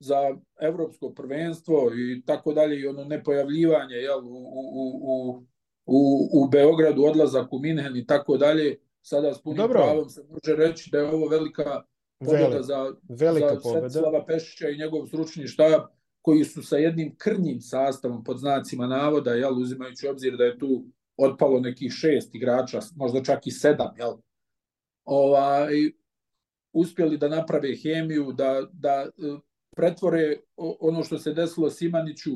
[0.00, 4.38] za evropsko prvenstvo i tako dalje i ono nepojavljivanje jel, u,
[4.72, 5.42] u, u,
[5.88, 9.80] u, u Beogradu, odlazak u Minhen i tako dalje, sada s punim Dobro.
[9.82, 11.82] pravom se može reći da je ovo velika
[12.18, 13.90] pobjeda Veli, za, velika za pobjeda.
[13.90, 15.80] Svetislava Pešića i njegov stručni štab
[16.22, 20.58] koji su sa jednim krnjim sastavom pod znacima navoda, jel, uzimajući u obzir da je
[20.58, 20.84] tu
[21.16, 24.12] otpalo nekih šest igrača, možda čak i sedam, jel,
[25.04, 25.74] ovaj,
[26.72, 29.08] uspjeli da naprave hemiju, da, da e,
[29.76, 32.30] pretvore ono što se desilo Simaniću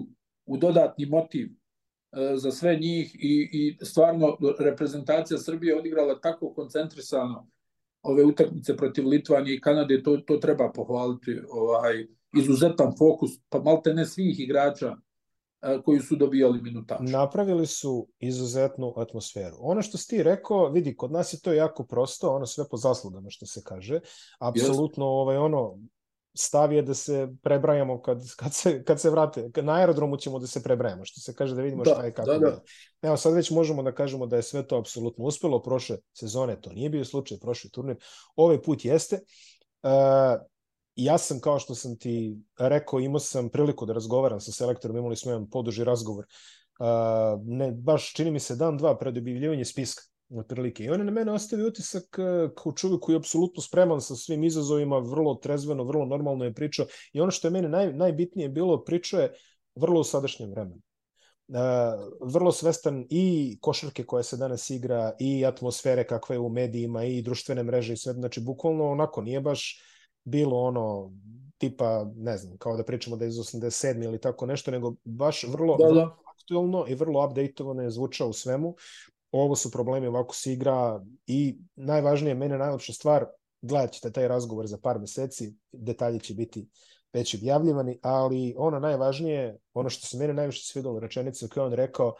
[0.46, 1.48] u dodatni motiv
[2.36, 7.46] za sve njih i, i stvarno reprezentacija Srbije odigrala tako koncentrisano
[8.02, 13.94] ove utakmice protiv Litvanije i Kanade, to, to treba pohvaliti, ovaj, izuzetan fokus, pa malte
[13.94, 14.96] ne svih igrača
[15.62, 17.10] e, koji su dobijali minutaž.
[17.10, 19.56] Napravili su izuzetnu atmosferu.
[19.60, 22.76] Ono što si ti rekao, vidi, kod nas je to jako prosto, ono sve po
[22.76, 24.00] zaslugama što se kaže.
[24.38, 25.78] Apsolutno ovaj, ono,
[26.34, 29.50] stav je da se prebrajamo kad, kad, se, kad se vrate.
[29.62, 32.30] Na aerodromu ćemo da se prebrajamo, što se kaže da vidimo Da, šta je kako.
[32.30, 32.46] da, da.
[32.46, 32.54] je.
[33.02, 35.62] Evo, sad već možemo da kažemo da je sve to apsolutno uspelo.
[35.62, 37.96] Prošle sezone to nije bio slučaj, prošli turnir.
[38.36, 39.20] Ovaj put jeste.
[39.82, 39.90] Uh,
[40.96, 45.16] ja sam, kao što sam ti rekao, imao sam priliku da razgovaram sa selektorom, imali
[45.16, 46.26] smo jedan poduži razgovor.
[46.78, 46.86] Uh,
[47.44, 50.84] ne, baš čini mi se dan, dva pred objavljivanje spiska otprilike.
[50.84, 54.14] I on je na mene ostavio utisak uh, kao čovjek koji je apsolutno spreman sa
[54.14, 56.86] svim izazovima, vrlo trezveno, vrlo normalno je pričao.
[57.12, 59.32] I ono što je meni naj, najbitnije bilo, pričao je
[59.74, 60.80] vrlo u sadašnjem vremenu.
[61.48, 61.56] Uh,
[62.32, 67.22] vrlo svestan i košarke koja se danas igra i atmosfere kakva je u medijima i
[67.22, 69.82] društvene mreže i sve, znači bukvalno onako nije baš
[70.24, 71.12] bilo ono
[71.58, 75.44] tipa, ne znam, kao da pričamo da je iz 87 ili tako nešto, nego baš
[75.44, 76.16] vrlo, Da, vrlo da.
[76.34, 78.74] aktuelno i vrlo updateovano je zvučao u svemu.
[79.32, 83.26] Ovo su problemi, ovako se igra i najvažnije, mene najlepša stvar,
[83.62, 86.68] gledat ćete taj razgovor za par meseci, detalji će biti
[87.12, 92.14] već objavljivani, ali ono najvažnije, ono što se mene najviše svidalo rečenica koju on rekao,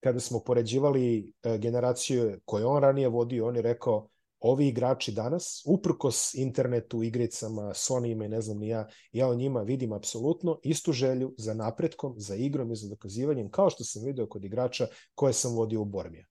[0.00, 4.08] kada smo poređivali e, generaciju koju on ranije vodio, on je rekao,
[4.40, 9.62] ovi igrači danas, uprkos internetu, igricama, Sonyima i ne znam ni ja, ja o njima
[9.62, 14.26] vidim apsolutno istu želju za napretkom, za igrom i za dokazivanjem, kao što sam video
[14.26, 16.26] kod igrača koje sam vodio u Bormija.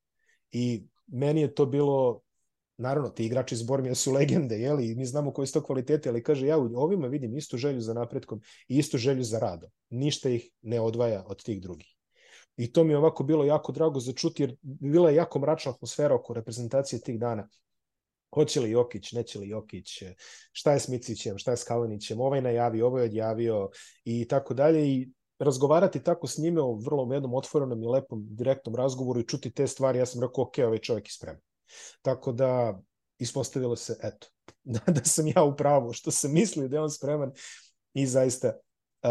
[0.51, 2.21] I meni je to bilo
[2.77, 6.23] naravno, ti igrači iz Bormija su legende, jeli, mi znamo koji su to kvalitete, ali
[6.23, 9.69] kaže, ja u ovima vidim istu želju za napretkom i istu želju za radom.
[9.89, 11.95] Ništa ih ne odvaja od tih drugih.
[12.57, 15.71] I to mi je ovako bilo jako drago za čuti, jer bila je jako mračna
[15.71, 17.47] atmosfera oko reprezentacije tih dana.
[18.33, 20.03] Hoće li Jokić, neće li Jokić,
[20.51, 23.69] šta je s Micićem, šta je s Kalinićem, ovaj najavio, ovaj odjavio
[24.03, 24.87] i tako dalje.
[24.87, 29.51] I razgovarati tako s njime o vrlo jednom otvorenom i lepom direktnom razgovoru i čuti
[29.51, 31.41] te stvari, ja sam rekao, ok, ovaj čovjek je spreman.
[32.01, 32.79] Tako da
[33.19, 34.27] ispostavilo se, eto,
[34.63, 37.31] da, da sam ja u pravu, što sam mislio da je on spreman
[37.93, 38.47] i zaista
[39.03, 39.09] uh,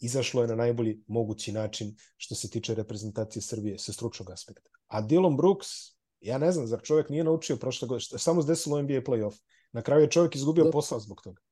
[0.00, 4.70] izašlo je na najbolji mogući način što se tiče reprezentacije Srbije sa stručnog aspekta.
[4.86, 5.68] A Dylan Brooks,
[6.20, 9.40] ja ne znam, zar čovjek nije naučio prošle godine, što samo se desilo NBA playoff.
[9.72, 11.42] Na kraju je čovjek izgubio posao zbog toga.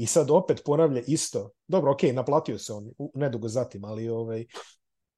[0.00, 1.50] I sad opet ponavlja isto.
[1.68, 4.46] Dobro, ok, naplatio se on nedugo zatim, ali ovaj,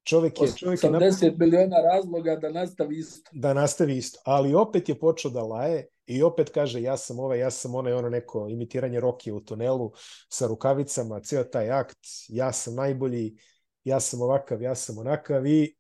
[0.05, 3.31] Čovjek je, čovjek je 80 miliona razloga da nastavi isto.
[3.33, 7.39] Da nastavi isto, ali opet je počeo da laje i opet kaže ja sam ovaj,
[7.39, 9.93] ja sam onaj ono neko imitiranje Roki u tunelu
[10.29, 13.37] sa rukavicama, ceo taj akt, ja sam najbolji,
[13.85, 15.77] ja sam ovakav, ja sam onakav i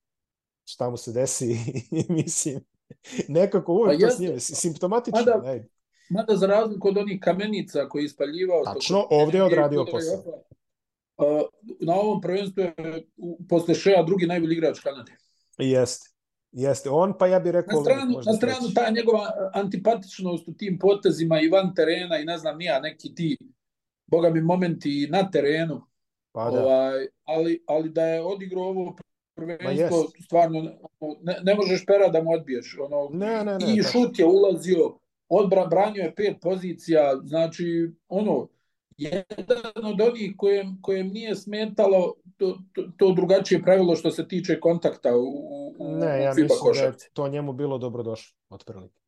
[0.65, 1.57] šta mu se desi,
[2.09, 2.61] mislim,
[3.29, 5.21] nekako uvek pa to snije, simptomatično.
[5.21, 5.65] Mada.
[6.13, 8.65] Mada za razliku od onih kamenica koji je ispaljivao...
[8.65, 10.43] Tačno, ovdje je odradio posao.
[11.81, 12.75] Na ovom prvenstvu je
[13.49, 15.13] posle Šeja drugi najbolji igrač Kanade.
[15.59, 16.11] Jeste.
[16.53, 17.81] Jeste, on pa ja bih rekao...
[17.81, 22.39] Na stranu, na stranu ta njegova antipatičnost u tim potezima i van terena i ne
[22.39, 23.39] znam nija, neki ti,
[24.07, 25.83] boga mi, momenti na terenu.
[26.33, 26.65] Pa da.
[26.65, 28.97] Ovaj, ali, ali da je odigrao ovo
[29.35, 30.63] prvenstvo, stvarno
[31.23, 32.77] ne, ne možeš pera da mu odbiješ.
[32.81, 34.99] Ono, ne, ne, ne, I šut je ulazio,
[35.33, 38.49] odbran branio je pet pozicija, znači ono,
[38.97, 44.61] jedan od onih kojem, kojem nije smetalo to, to, to drugačije pravilo što se tiče
[44.61, 45.23] kontakta u,
[45.79, 47.05] u, ne, ja FIBA mislim košarci.
[47.05, 49.01] da je to njemu bilo dobrodošlo, otprilike.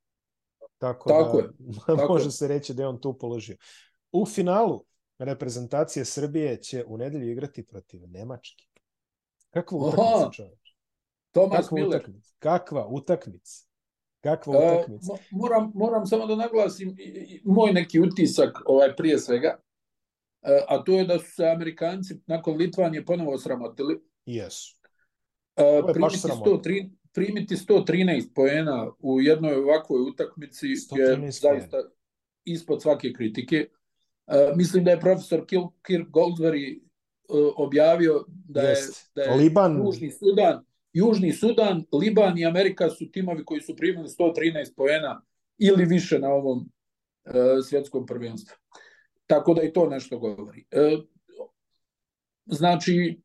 [0.79, 1.51] Tako, tako da, je.
[1.87, 2.31] Tako može je.
[2.31, 3.57] se reći da je on tu položio.
[4.13, 4.85] U finalu
[5.19, 8.65] reprezentacije Srbije će u nedelju igrati protiv Nemačke.
[9.51, 10.75] Kakva utakmica, čovječ?
[11.33, 12.01] Tomas Kakva Miller.
[12.01, 12.35] Utakmica?
[12.39, 13.74] Kakva utakmica?
[14.25, 15.13] Kakva e, utakmica?
[15.13, 16.97] Uh, moram, moram samo da naglasim
[17.45, 19.57] moj neki utisak ovaj prije svega,
[20.43, 24.01] uh, a to je da su se Amerikanci nakon Litvanije ponovo sramotili.
[24.27, 24.77] Jesu.
[25.57, 31.77] Uh, primiti, 103, primiti 113 poena u jednoj ovakvoj utakmici je zaista
[32.45, 33.69] ispod svake kritike.
[34.57, 35.47] Mislim da je profesor
[35.83, 36.81] Kirk Goldsberry
[37.57, 38.77] objavio da je,
[39.15, 39.77] da je Liban.
[39.77, 45.23] Južni Sudan, Južni Sudan, Liban i Amerika su timovi koji su primili 113 poena
[45.59, 47.35] ili više na ovom uh,
[47.69, 48.57] svjetskom prvenstvu.
[49.27, 50.65] Tako da i to nešto govori.
[50.73, 51.05] Uh,
[52.47, 53.21] znači,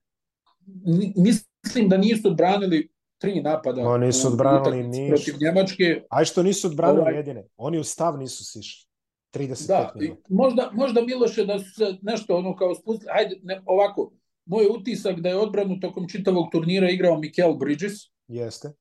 [1.16, 3.84] mislim da nisu odbranili tri napada.
[3.84, 5.16] No, nisu odbranili ništa.
[5.16, 6.04] Protiv Njemačke.
[6.10, 7.48] Aj što nisu odbranili ovaj, jedine.
[7.58, 8.90] Oni u stav nisu sišli.
[9.34, 10.22] 35 da, minuta.
[10.30, 14.12] Možda, možda Miloše da su se nešto ono kao spustili, hajde, ne, ovako,
[14.50, 17.94] moj utisak da je odbranu tokom čitavog turnira igrao Mikel Bridges.
[18.28, 18.72] Jeste.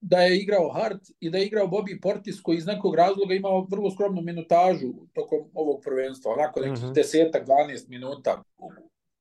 [0.00, 3.66] Da je igrao Hart i da je igrao Bobby Portis koji iz nekog razloga imao
[3.70, 6.94] vrlo skromnu minutažu tokom ovog prvenstva, onako nekih mm -hmm.
[6.94, 8.42] desetak, 12 minuta.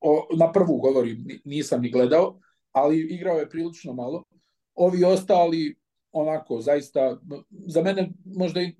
[0.01, 2.39] O, na prvu govorim, nisam ni gledao,
[2.71, 4.23] ali igrao je prilično malo.
[4.75, 5.75] Ovi ostali,
[6.11, 8.75] onako, zaista, za mene možda i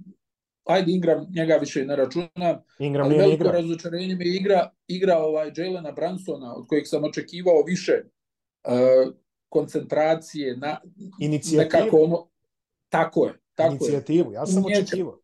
[0.63, 3.51] ajde Ingram njega više ne računam, Ingram ali veliko igra.
[3.51, 9.13] razočarenje mi igra, igra ovaj Jalena Bransona, od kojeg sam očekivao više uh,
[9.49, 10.81] koncentracije, na,
[11.57, 12.29] nekako ono,
[12.89, 13.33] tako je.
[13.55, 14.35] Tako Inicijativu, je.
[14.35, 15.19] ja sam Njeka, očekivao.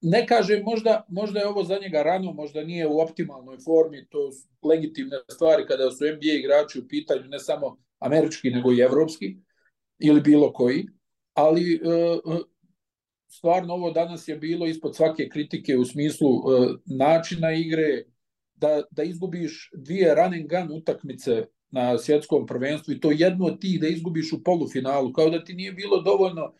[0.00, 4.32] Ne kažem, možda, možda je ovo za njega rano, možda nije u optimalnoj formi, to
[4.32, 9.36] su legitimne stvari kada su NBA igrači u pitanju, ne samo američki, nego i evropski,
[9.98, 10.86] ili bilo koji,
[11.34, 11.80] ali
[12.24, 12.40] uh,
[13.32, 16.42] stvarno ovo danas je bilo ispod svake kritike u smislu uh,
[16.86, 18.04] načina igre,
[18.54, 23.60] da, da izgubiš dvije run and gun utakmice na svjetskom prvenstvu i to jedno od
[23.60, 26.52] tih da izgubiš u polufinalu, kao da ti nije bilo dovoljno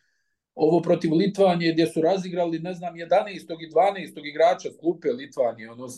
[0.55, 3.07] ovo protiv Litvanije gdje su razigrali, ne znam, 11.
[3.37, 4.29] i 12.
[4.29, 5.89] igrača klupe Litvanije, ono,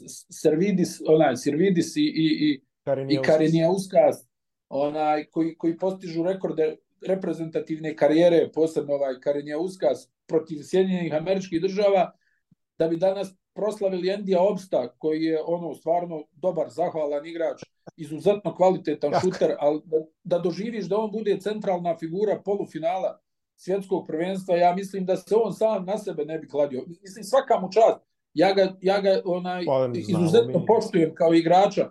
[0.42, 2.62] Servidis, onaj, Servidis i, i, i,
[3.68, 4.26] Uskas,
[4.68, 6.76] onaj, koji, koji postižu rekorde
[7.07, 12.12] reprezentativne karijere, posebno ovaj Karinija Uskas, protiv Sjedinjenih američkih država,
[12.78, 17.62] da bi danas proslavili Endija Obsta, koji je ono stvarno dobar, zahvalan igrač,
[17.96, 19.22] izuzetno kvalitetan Jak.
[19.22, 23.20] šuter, ali da, da doživiš da on bude centralna figura polufinala
[23.57, 26.85] svjetskog prvenstva, ja mislim da se on sam na sebe ne bi kladio.
[27.02, 28.00] Mislim, svaka mu čast.
[28.35, 30.66] Ja ga, ja ga onaj, izuzetno mi.
[30.66, 31.90] poštujem kao igrača.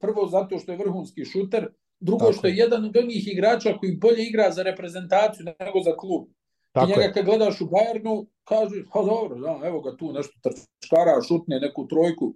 [0.00, 1.68] Prvo zato što je vrhunski šuter,
[2.02, 2.32] drugo Tako.
[2.32, 6.24] što je jedan od onih igrača koji bolje igra za reprezentaciju nego za klub.
[6.72, 7.12] Tako I njega je.
[7.12, 11.88] kad gledaš u Bayernu, kaže, pa dobro, da, evo ga tu nešto trčkara, šutne neku
[11.88, 12.34] trojku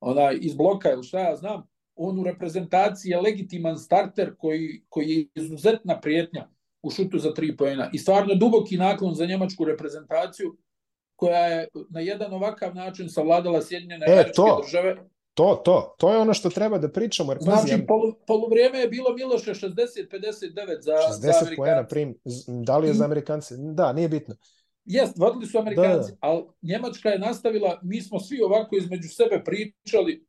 [0.00, 5.08] onaj, iz bloka ili šta ja znam, on u reprezentaciji je legitiman starter koji, koji
[5.08, 6.48] je izuzetna prijetnja
[6.82, 7.90] u šutu za tri pojena.
[7.92, 10.56] I stvarno duboki naklon za njemačku reprezentaciju
[11.16, 14.60] koja je na jedan ovakav način savladala Sjedinjene e, američke to.
[14.64, 14.96] države.
[15.34, 17.32] To, to, to je ono što treba da pričamo.
[17.32, 21.56] Jer, znači, pazi, polu, poluvrijeme je bilo Miloše 60-59 za, 60 za Amerikanci.
[21.56, 23.54] Pojena prim, da li je za Amerikanci?
[23.58, 24.34] Da, nije bitno.
[24.84, 26.18] Jest, vodili su Amerikanci, da.
[26.20, 30.26] ali Njemačka je nastavila, mi smo svi ovako između sebe pričali,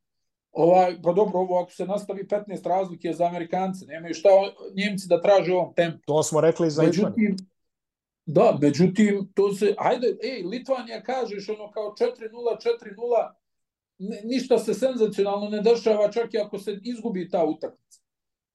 [0.52, 4.28] ovaj, pa dobro, ovo ako se nastavi 15 razlike za Amerikance, nemaju šta
[4.76, 5.98] Njemci da traže ovom tempu.
[6.06, 7.36] To smo rekli za međutim,
[8.26, 13.32] Da, međutim, to se, ajde, ej, Litvanija kažeš ono kao 4-0, 4-0,
[14.24, 18.00] ništa se senzacionalno ne dešava čak i ako se izgubi ta utakmica.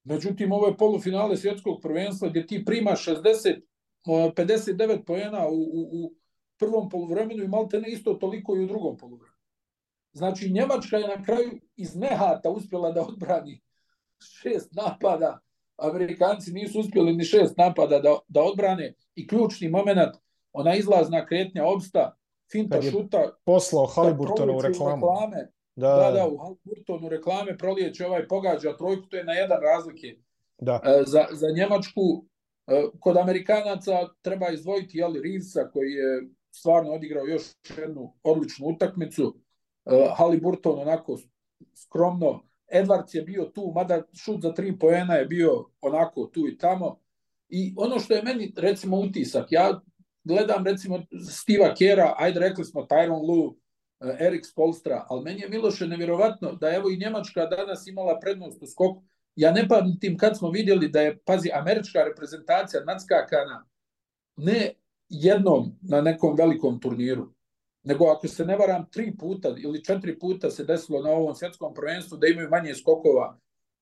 [0.04, 3.62] Međutim, ovo je polufinale svjetskog prvenstva gdje ti primaš 60,
[4.06, 6.14] 59 pojena u, u, u
[6.60, 9.42] prvom poluvremenu i malte ne isto toliko i u drugom poluvremenu.
[10.14, 13.62] Znači, Njemačka je na kraju iz nehata uspjela da odbrani
[14.42, 15.40] šest napada,
[15.78, 20.16] Amerikanci nisu uspjeli ni šest napada da, da odbrane i ključni moment,
[20.54, 22.16] ona izlazna kretnja obsta,
[22.52, 23.38] finta šuta.
[23.46, 25.06] Poslao Haliburtonu u reklamu.
[25.06, 29.60] Reklame, da, da, da, u Haliburtonu reklame prolijeće ovaj pogađa trojku, to je na jedan
[29.62, 30.18] razlike.
[30.58, 30.82] Da.
[30.84, 32.26] E, za, za Njemačku,
[32.68, 37.44] e, kod Amerikanaca treba izdvojiti Jeli Rivsa koji je stvarno odigrao još
[37.78, 39.36] jednu odličnu utakmicu.
[39.86, 41.18] E, Haliburton onako
[41.76, 46.58] skromno Edwards je bio tu, mada šut za tri poena je bio onako tu i
[46.58, 47.00] tamo.
[47.50, 49.82] I ono što je meni, recimo, utisak, ja
[50.24, 53.58] gledam, recimo, Stiva Kera, ajde rekli smo Tyron Lu,
[54.00, 58.64] eh, Erik Spolstra, ali meni je Miloše nevjerovatno da evo i Njemačka danas imala prednost
[58.64, 59.04] u skoku.
[59.36, 63.66] Ja ne pamtim kad smo vidjeli da je, pazi, američka reprezentacija nadskakana
[64.36, 64.74] ne
[65.10, 67.34] jednom na nekom velikom turniru,
[67.84, 71.74] nego ako se ne varam tri puta ili četiri puta se desilo na ovom svjetskom
[71.74, 73.38] prvenstvu da imaju manje skokova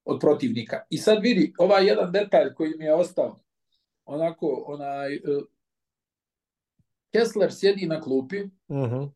[0.06, 0.82] od protivnika.
[0.90, 3.40] I sad vidi, ovaj jedan detalj koji mi je ostao,
[4.06, 5.44] onako, onaj, uh,
[7.12, 8.96] Kessler sjedi na klupi, uh mhm.
[8.96, 9.12] -huh.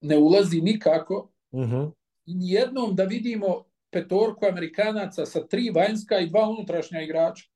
[0.00, 1.92] ne ulazi nikako, uh -huh.
[2.26, 7.48] i nijednom da vidimo petorku Amerikanaca sa tri vanjska i dva unutrašnja igrača.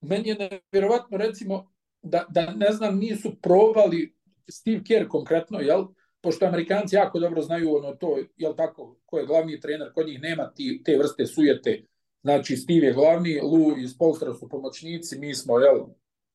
[0.00, 0.36] Meni je
[0.72, 4.16] nevjerovatno, recimo, da, da ne znam, nisu probali
[4.48, 5.86] Steve Kerr konkretno, jel?
[6.20, 10.20] Pošto Amerikanci jako dobro znaju ono to, jel tako, ko je glavni trener, kod njih
[10.20, 11.84] nema ti, te vrste sujete.
[12.22, 15.80] Znači, Steve je glavni, Lu i Spolstra su pomoćnici, mi smo, jel,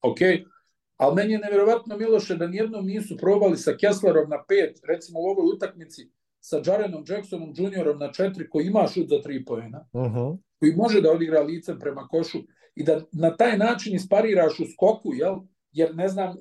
[0.02, 0.18] ok.
[1.02, 5.24] Ali meni je nevjerovatno, Miloše, da nijednom nisu probali sa Kesslerom na pet, recimo u
[5.24, 10.02] ovoj utakmici, sa Jarenom Jacksonom juniorom na četiri, koji ima šut za tri pojena, uh
[10.02, 10.38] -huh.
[10.60, 12.38] koji može da odigra licem prema košu
[12.76, 15.36] i da na taj način ispariraš u skoku, jel,
[15.72, 16.36] jer ne znam,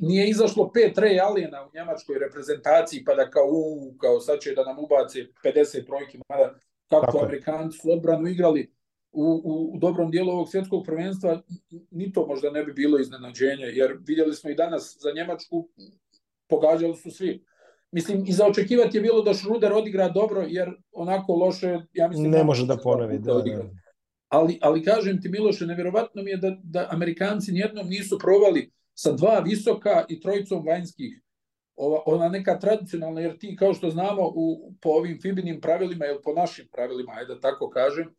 [0.00, 4.54] nije izašlo pet Ray Alena u njemačkoj reprezentaciji, pa da kao, u, kao sad će
[4.54, 6.54] da nam ubace 50 trojki, mada
[6.90, 8.72] kako Tako Amerikanci su odbranu igrali
[9.12, 11.42] u, u, u dobrom dijelu ovog svjetskog prvenstva,
[11.90, 15.68] ni to možda ne bi bilo iznenađenje, jer vidjeli smo i danas za Njemačku,
[16.48, 17.44] pogađali su svi.
[17.92, 22.30] Mislim, i za očekivati je bilo da Šruder odigra dobro, jer onako loše, ja mislim...
[22.30, 23.70] Ne može da ponovi, da, da, da.
[24.28, 29.12] Ali, ali kažem ti, Miloše, nevjerovatno mi je da, da Amerikanci nijednom nisu probali sa
[29.12, 31.22] dva visoka i trojicom vanjskih.
[31.76, 36.22] Ova, ona neka tradicionalna, jer ti, kao što znamo, u, po ovim Fibinim pravilima ili
[36.22, 38.14] po našim pravilima, ajde da tako kažem,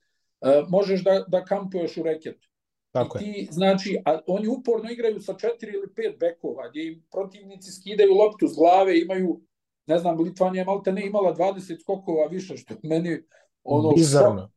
[0.70, 2.48] možeš da, da kampuješ u reketu.
[2.92, 7.04] Tako I ti, znači, a oni uporno igraju sa četiri ili pet bekova, gdje im
[7.12, 9.42] protivnici skidaju loptu s glave, imaju,
[9.88, 13.24] ne znam, Litvanija malte ne imala 20 skokova više, što meni
[13.64, 13.92] ono...
[13.92, 14.52] Bizarno.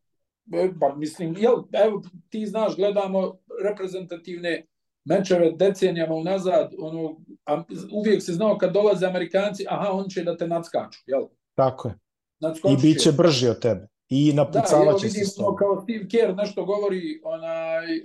[0.49, 4.67] Što, pa mislim, jel, evo, ti znaš, gledamo reprezentativne
[5.05, 10.37] mečeve decenijama unazad, ono, a uvijek se znao kad dolaze Amerikanci, aha, on će da
[10.37, 11.27] te nadskaču, jel?
[11.55, 11.95] Tako je.
[12.73, 13.89] I bit će brži od tebe.
[14.09, 15.57] I napucavaće da, se s tobom.
[15.57, 18.03] Kao Steve Kerr nešto govori, onaj, e,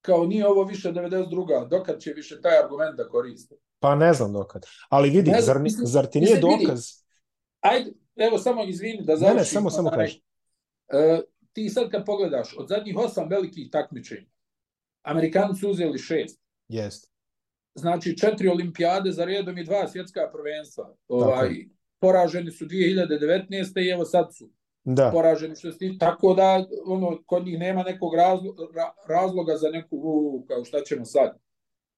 [0.00, 1.68] kao nije ovo više 92.
[1.68, 3.54] Dokad će više taj argument da koriste?
[3.78, 4.66] Pa ne znam dokad.
[4.88, 6.68] Ali vidi, znam, zar, mislim, zar ti nije dokaz?
[6.68, 7.02] Vidi.
[7.60, 9.36] Ajde, evo samo izvini da završim.
[9.36, 10.22] Ne, ne, samo, samo kaži.
[10.92, 14.28] Uh, ti sad kad pogledaš, od zadnjih osam velikih takmičenja,
[15.02, 16.40] Amerikanci su uzeli šest.
[16.68, 17.12] Jest.
[17.74, 20.94] Znači, četiri olimpijade za redom i dva svjetska prvenstva.
[21.08, 21.50] Ovaj,
[21.98, 23.84] poraženi su 2019.
[23.84, 24.50] i evo sad su
[24.84, 25.10] da.
[25.12, 30.44] poraženi što sti, tako da ono, kod njih nema nekog razloga, razloga za neku u,
[30.48, 31.38] kao šta ćemo sad.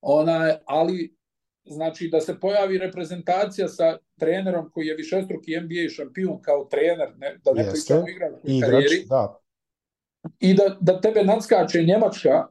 [0.00, 1.16] Ona, ali
[1.64, 7.38] znači da se pojavi reprezentacija sa trenerom koji je višestruki NBA šampion kao trener, ne,
[7.44, 9.40] da ne pričamo igrač u karijeri, da
[10.40, 12.46] i da, da tebe nadskače Njemačka,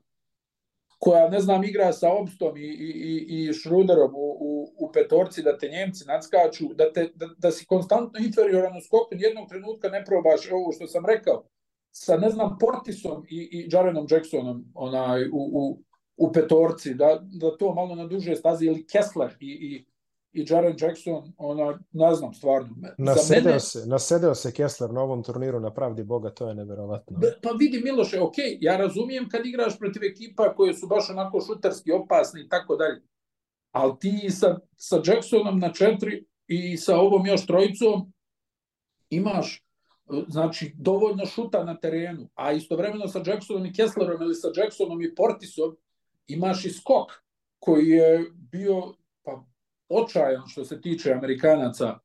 [0.99, 5.57] koja, ne znam, igra sa Obstom i, i, i Šruderom u, u, u petorci, da
[5.57, 10.03] te Njemci nadskaču, da, te, da, da si konstantno inferioran u skoku, jednog trenutka ne
[10.05, 11.43] probaš ovo što sam rekao,
[11.91, 15.79] sa, ne znam, Portisom i, i Jarenom Jacksonom onaj, u, u,
[16.17, 19.85] u petorci, da, da to malo na duže stazi, ili Kessler i, i
[20.33, 22.69] i Jaren Jackson, ona, ne znam, stvarno.
[22.97, 23.59] Nasedeo, mene...
[23.59, 27.19] se, nasedeo se Kessler na ovom turniru na pravdi Boga, to je neverovatno.
[27.41, 31.91] Pa vidi Miloše, ok, ja razumijem kad igraš protiv ekipa koje su baš onako šutarski
[31.91, 33.01] opasni i tako dalje,
[33.73, 38.13] ali ti sa, sa Jacksonom na četiri i sa ovom još trojicom
[39.09, 39.63] imaš
[40.27, 45.15] znači dovoljno šuta na terenu, a istovremeno sa Jacksonom i Kesslerom ili sa Jacksonom i
[45.15, 45.77] Portisom
[46.27, 47.11] imaš i skok
[47.59, 48.93] koji je bio
[49.89, 51.97] očajan što se tiče Amerikanaca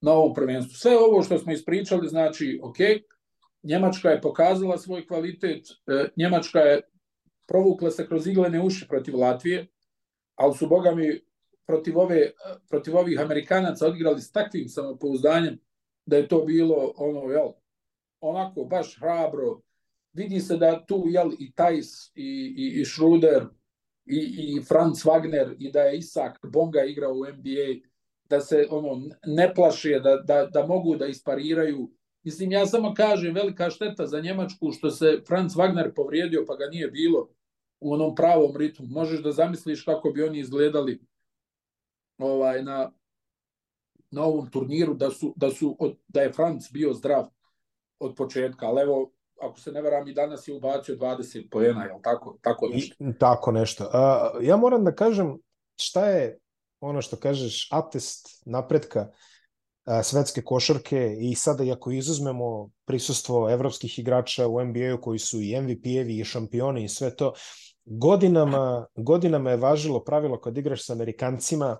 [0.00, 0.74] na ovom prvenstvu.
[0.74, 2.76] Sve ovo što smo ispričali znači, ok,
[3.62, 6.80] Njemačka je pokazala svoj kvalitet, e, Njemačka je
[7.46, 9.66] provukla se kroz iglene uši protiv Latvije,
[10.36, 11.20] ali su, boga mi,
[11.66, 12.30] protiv, ove,
[12.68, 15.58] protiv ovih Amerikanaca odigrali s takvim samopouzdanjem
[16.06, 17.48] da je to bilo ono, jel,
[18.20, 19.60] onako baš hrabro.
[20.12, 23.46] Vidi se da tu jel, i Tajs i, i, i Schruder
[24.06, 27.88] i, i Franz Wagner i da je Isak Bonga igrao u NBA,
[28.24, 31.90] da se ono ne plaše, da, da, da mogu da ispariraju.
[32.22, 36.66] Mislim, ja samo kažem, velika šteta za Njemačku što se Franz Wagner povrijedio pa ga
[36.66, 37.28] nije bilo
[37.80, 38.86] u onom pravom ritmu.
[38.86, 41.00] Možeš da zamisliš kako bi oni izgledali
[42.18, 42.92] ovaj na
[44.10, 47.26] na ovom turniru da su da su od, da je Franc bio zdrav
[47.98, 49.12] od početka, ali evo
[49.42, 52.38] ako se ne varam i danas je ubacio 20 poena, je tako?
[52.42, 53.04] Tako nešto.
[53.04, 53.84] I, tako nešto.
[53.84, 55.38] Uh, ja moram da kažem
[55.80, 56.38] šta je
[56.80, 59.14] ono što kažeš atest napretka uh,
[60.02, 65.60] svetske košarke i sada i ako izuzmemo prisustvo evropskih igrača u NBA-u koji su i
[65.60, 67.32] MVP-evi i šampioni i sve to,
[67.84, 71.76] godinama, godinama je važilo pravilo kad igraš sa Amerikancima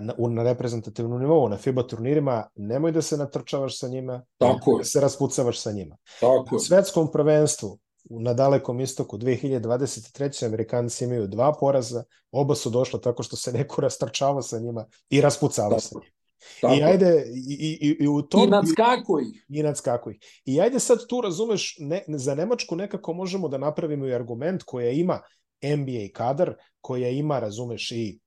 [0.00, 4.84] na, na reprezentativnom nivou, na FIBA turnirima, nemoj da se natrčavaš sa njima, Tako da
[4.84, 5.96] se raspucavaš sa njima.
[6.20, 7.78] Tako na svetskom prvenstvu
[8.10, 10.46] na dalekom istoku 2023.
[10.46, 15.20] Amerikanci imaju dva poraza, oba su došla tako što se neko rastrčava sa njima i
[15.20, 16.13] raspucava sa njima.
[16.60, 16.74] Tako.
[16.74, 18.44] I ajde, i, i, i u tom...
[18.44, 19.24] I nadskakuj.
[19.48, 20.18] I nadskakuj.
[20.44, 24.90] I ajde sad tu, razumeš, ne, za Nemačku nekako možemo da napravimo i argument koja
[24.90, 25.20] ima
[25.62, 28.20] NBA kadar, koja ima, razumeš, i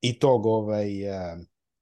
[0.00, 0.88] i tog ovaj,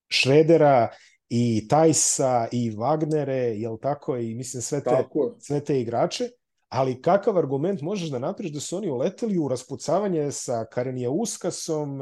[0.08, 0.88] Šredera
[1.28, 5.04] i Tajsa i Wagnere, jel tako, i mislim sve te,
[5.38, 6.28] sve te igrače,
[6.68, 12.00] ali kakav argument možeš da napriš da su oni uleteli u raspucavanje sa Karenija Uskasom,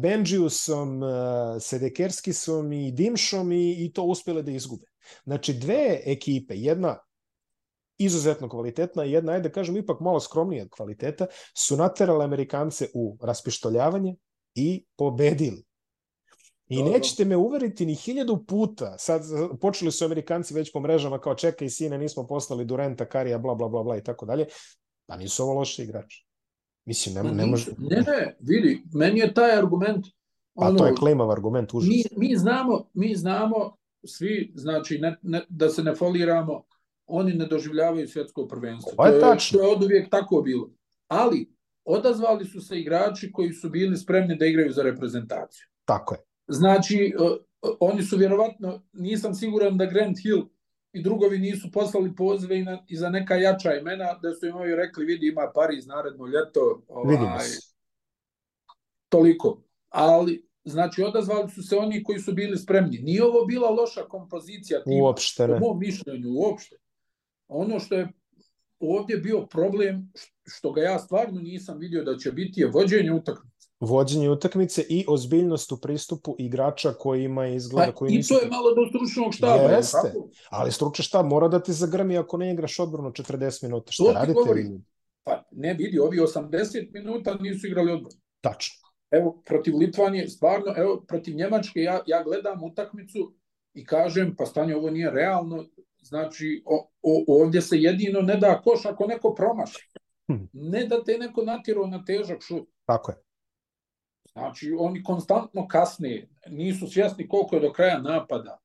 [0.00, 1.02] Benđiusom,
[1.60, 4.86] Sedekerskisom i Dimšom i, i to uspele da izgube.
[5.24, 6.98] Znači, dve ekipe, jedna
[7.98, 14.16] izuzetno kvalitetna, jedna, ajde da kažem, ipak malo skromnija kvaliteta, su naterale Amerikance u raspištoljavanje,
[14.54, 15.64] i pobedili.
[16.68, 16.92] I Dobro.
[16.92, 18.98] nećete me uveriti ni hiljadu puta.
[18.98, 19.22] Sad
[19.60, 23.68] počeli su Amerikanci već po mrežama kao čekaj sine, nismo poslali Durenta, Karija, bla, bla,
[23.68, 24.46] bla, bla i tako dalje.
[25.06, 26.23] Pa nisu ovo loši igrači.
[26.84, 27.70] Mislim, ne, ne može...
[27.78, 30.06] Ne, ne, vidi, meni je taj argument...
[30.54, 31.88] Pa ono, to je klimav argument, užas.
[31.88, 36.64] Mi, mi, znamo, mi znamo, svi, znači, ne, ne, da se ne foliramo,
[37.06, 38.92] oni ne doživljavaju svjetsko prvenstvo.
[38.96, 39.58] Ovo je tačno.
[39.58, 40.70] To je od uvijek tako bilo.
[41.08, 41.54] Ali,
[41.84, 45.66] odazvali su se igrači koji su bili spremni da igraju za reprezentaciju.
[45.84, 46.20] Tako je.
[46.46, 47.14] Znači,
[47.80, 50.42] oni su vjerovatno, nisam siguran da Grant Hill
[50.94, 54.56] i drugovi nisu poslali pozive i, na, i za neka jača imena, da su im
[54.56, 56.82] ovi rekli, vidi, ima Pariz naredno ljeto.
[56.88, 57.16] Ovaj,
[59.08, 59.62] toliko.
[59.88, 62.98] Ali, znači, odazvali su se oni koji su bili spremni.
[62.98, 65.02] Nije ovo bila loša kompozicija tima.
[65.02, 65.54] Uopšte ne.
[65.54, 66.76] U mom mišljenju, uopšte.
[67.48, 68.08] Ono što je
[68.78, 70.12] ovdje bio problem
[70.46, 73.53] što ga ja stvarno nisam vidio da će biti je vođenje utakmice.
[73.84, 78.34] Vođenje utakmice i ozbiljnost u pristupu igrača koji ima izgleda pa, koji I nisu...
[78.34, 79.54] to je malo do stručnog štaba.
[79.54, 80.28] Jeste, tako?
[80.50, 83.92] ali stručni štab mora da ti zagrmi ako ne igraš odbranu 40 minuta.
[83.92, 84.32] Šta radite?
[84.32, 84.64] Govori.
[85.24, 88.20] Pa ne vidi, ovi 80 minuta nisu igrali odbranu.
[88.40, 88.74] Tačno.
[89.10, 93.34] Evo, protiv Litvanije, stvarno, evo, protiv Njemačke ja, ja gledam utakmicu
[93.74, 95.64] i kažem, pa stanje, ovo nije realno,
[96.04, 99.90] Znači, o, o, ovdje se jedino ne da koš ako neko promaši.
[100.32, 100.44] Hm.
[100.52, 102.68] Ne da te neko natjerao na težak šut.
[102.86, 103.16] Tako je.
[104.34, 108.58] Znači, oni konstantno kasne, nisu svjesni koliko je do kraja napada.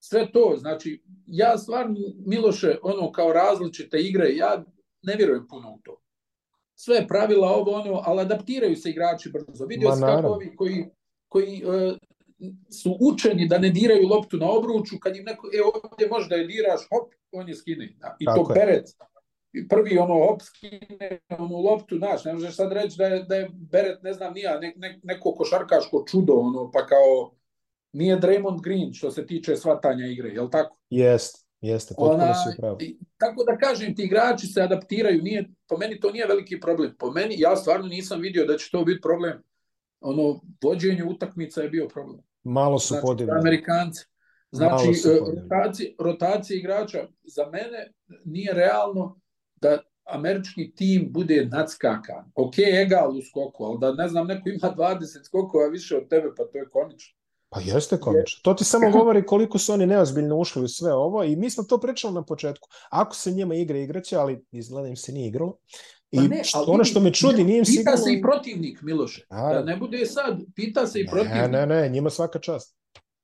[0.00, 1.96] Sve to, znači, ja stvarno,
[2.26, 4.64] Miloše, ono, kao različite igre, ja
[5.02, 6.00] ne vjerujem puno u to.
[6.74, 9.66] Sve pravila ovo, ono, ali adaptiraju se igrači brzo.
[9.66, 10.84] Vidio se kako ovi koji,
[11.28, 11.96] koji uh,
[12.82, 16.46] su učeni da ne diraju loptu na obruču, kad im neko, e, ovdje možda je
[16.46, 17.96] diraš, hop, on je skine.
[18.20, 18.84] I Tako to Beret,
[19.68, 23.48] prvi ono hop skine onu loptu, znaš, ne možeš sad reći da je, da je
[23.52, 27.34] Beret, ne znam, nija, ne, ne, neko košarkaško čudo, ono, pa kao,
[27.92, 30.78] nije Draymond Green što se tiče svatanja igre, je li tako?
[30.90, 32.78] Jest, jeste, potpuno si upravo.
[33.16, 36.94] Tako da kažem, ti igrači se adaptiraju, nije, po meni to nije veliki problem.
[36.98, 39.42] Po meni, ja stvarno nisam vidio da će to biti problem.
[40.00, 42.20] Ono, vođenje utakmica je bio problem.
[42.44, 43.40] Malo su znači, podivljeni.
[43.40, 44.04] Amerikanci.
[44.50, 44.86] Znači,
[45.36, 47.92] rotacija, rotacija igrača za mene
[48.24, 49.20] nije realno
[49.60, 52.32] da američki tim bude nadskakan.
[52.34, 56.28] Ok, egal u skoku, ali da ne znam, neko ima 20 skokova više od tebe,
[56.36, 57.18] pa to je konično.
[57.50, 58.40] Pa jeste komično.
[58.42, 61.64] To ti samo govori koliko su oni neozbiljno ušli u sve ovo i mi smo
[61.64, 62.68] to pričali na početku.
[62.90, 65.58] Ako se njima igra, igraće, ali izgleda im se nije igralo.
[66.10, 67.92] I pa ne, što, ono što me čudi, nije im sigurno...
[67.92, 69.26] Pita se i protivnik, Miloše.
[69.28, 71.36] A, da ne bude sad, pita se i protivnik.
[71.36, 72.77] Ne, ne, ne, njima svaka čast.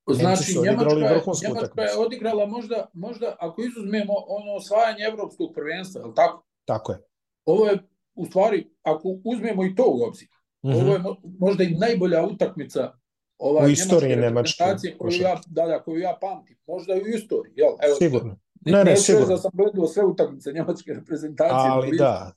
[0.07, 0.95] Znači, Njemačka,
[1.43, 6.43] Njemačka je odigrala možda, možda, ako izuzmemo ono osvajanje evropskog prvenstva, je li tako?
[6.65, 6.97] Tako je.
[7.45, 7.77] Ovo je,
[8.15, 10.27] u stvari, ako uzmemo i to u obzir,
[10.65, 10.75] Mhm.
[10.75, 12.91] ovo je mo- možda i najbolja utakmica
[13.37, 16.57] ovaj, U istoriji njemačke nemačke koju ja, da, da, koju ja pamtim.
[16.67, 17.71] Možda i u istoriji, jel?
[17.81, 18.39] Evo, Sigurno.
[18.61, 19.27] Ne, Ne, sigurno.
[19.27, 22.31] da sam gledao sve utakmice njemačke reprezentacije, Ali da.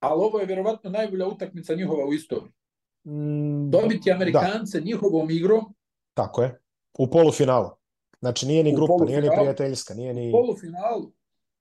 [0.00, 2.52] ali ovo je vjerovatno najbolja utakmica njihova u istoriji.
[3.04, 5.74] Mm, Dobiti Da, Amerikance njihovom igrom
[6.14, 6.60] tako je.
[6.98, 7.70] U polufinalu.
[8.20, 10.28] Znači nije ni grupa, nije ni prijateljska, nije ni...
[10.28, 11.12] u polufinalu.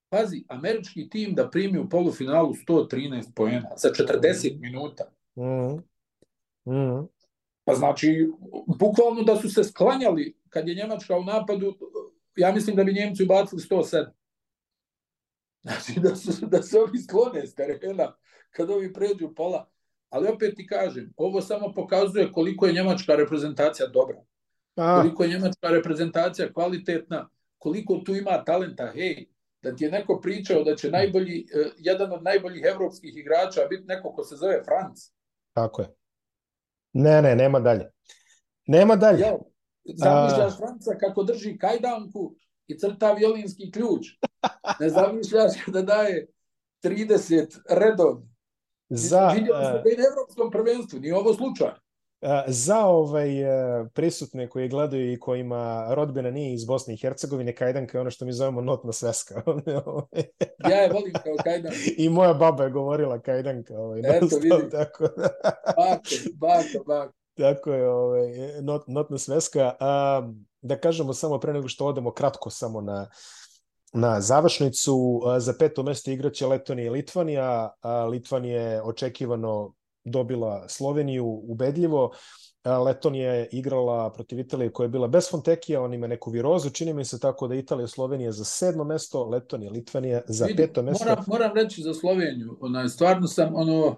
[0.09, 5.03] Pazi, američki tim da primi u polufinalu 113 poena za 40 minuta.
[5.35, 5.75] Mm.
[6.73, 7.07] Mm.
[7.63, 8.31] Pa znači,
[8.79, 11.77] bukvalno da su se sklanjali kad je Njemačka u napadu,
[12.35, 14.05] ja mislim da bi Njemci ubacili 107.
[15.61, 18.15] Znači, da, su, da se ovi sklone s terena
[18.49, 19.69] kad ovi pređu pola.
[20.09, 24.23] Ali opet ti kažem, ovo samo pokazuje koliko je njemačka reprezentacija dobra.
[24.75, 29.25] A, koliko je njemačka reprezentacija kvalitetna, koliko tu ima talenta, hej,
[29.61, 33.83] da ti je neko pričao da će najbolji, eh, jedan od najboljih evropskih igrača biti
[33.85, 34.99] neko ko se zove Franc.
[35.53, 35.87] tako je.
[36.93, 37.91] Ne, ne, nema dalje.
[38.67, 39.19] Nema dalje.
[39.19, 39.37] Jel,
[39.83, 42.35] zamišljaš Franca kako drži kajdanku
[42.67, 44.07] i crta violinski ključ.
[44.79, 46.27] Ne zamišljaš kada daje
[46.83, 48.27] 30 redovno.
[48.89, 51.71] Za, Vidio e, se da i na evropskom prvenstvu, nije ovo slučaj.
[52.25, 57.55] E, za ovaj e, prisutne koji gledaju i kojima rodbina nije iz Bosne i Hercegovine,
[57.55, 59.41] kajdanka je ono što mi zovemo notna sveska.
[60.69, 61.77] Ja je volim kao kajdanku.
[62.03, 63.73] I moja baba je govorila kajdanka.
[63.77, 64.69] Ovaj, Eto, non-stop, vidi.
[64.71, 65.29] tako da.
[65.77, 67.13] Bako, bako, bako.
[67.37, 68.27] Tako je, ovaj,
[68.61, 69.73] not, notna sveska.
[69.79, 70.21] A,
[70.61, 73.09] da kažemo samo pre nego što odemo kratko samo na,
[73.93, 75.21] na završnicu.
[75.37, 77.75] Za peto mesto igraće Letonija i Litvanija.
[78.11, 79.73] Litvanija je očekivano
[80.05, 82.11] dobila Sloveniju ubedljivo.
[82.63, 86.69] A, Letonija je igrala protiv Italije koja je bila bez Fontekija, on ima neku virozu.
[86.69, 90.57] Čini mi se tako da Italija i Slovenija za sedmo mesto, Letonija, Litvanija za Vidi,
[90.57, 91.05] peto mesto.
[91.05, 93.97] Moram, moram reći za Sloveniju, onaj, stvarno sam ono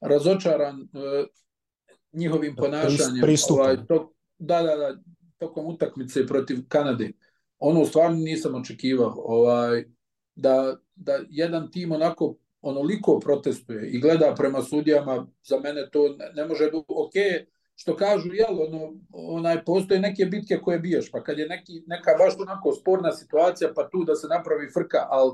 [0.00, 1.26] razočaran uh,
[2.12, 3.22] njihovim ponašanjem.
[3.22, 3.60] pristupom.
[3.60, 4.96] Ovaj, to, da, da, da,
[5.38, 7.12] tokom utakmice protiv Kanade.
[7.58, 9.14] Ono stvarno nisam očekivao.
[9.16, 9.84] Ovaj,
[10.34, 12.36] da, da jedan tim onako
[12.66, 17.12] onoliko protestuje i gleda prema sudijama, za mene to ne, ne može biti ok,
[17.74, 22.10] što kažu, jel, ono, onaj, postoje neke bitke koje biješ, pa kad je neki, neka
[22.18, 25.32] baš onako sporna situacija, pa tu da se napravi frka, ali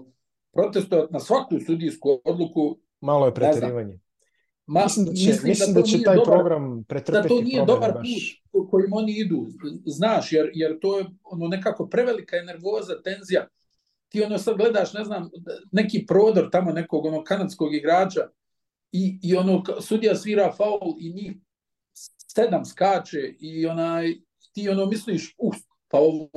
[0.52, 4.00] protestovati na svaku sudijsku odluku, Malo je preterivanje.
[4.66, 7.40] ma, Mislim da će, mislim da to će nije taj dobar, program da pretrpeti to
[7.42, 8.42] nije dobar baš.
[8.52, 9.46] put kojim oni idu,
[9.86, 13.48] znaš, jer, jer to je ono nekako prevelika je nervoza, tenzija.
[14.12, 15.30] Ti ono sad gledaš, ne znam,
[15.72, 18.20] neki prodor tamo nekog ono kanadskog igrača
[18.92, 21.32] i, i ono sudija svira faul i njih
[22.34, 24.14] sedam skače i onaj
[24.52, 25.54] ti ono misliš, uh,
[25.88, 26.28] pa ovo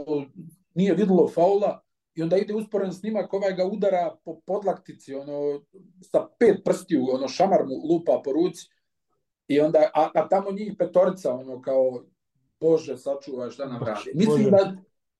[0.73, 1.82] nije videlo faula
[2.15, 5.61] i onda ide usporen snimak, ovaj ga udara po podlaktici, ono,
[6.01, 8.67] sa pet prstiju, ono, šamar mu lupa po ruci
[9.47, 12.03] i onda, a, a tamo njih petorica, ono, kao,
[12.59, 14.11] Bože, sačuvaj šta nam radi.
[14.13, 14.51] Mislim Bože.
[14.51, 14.76] da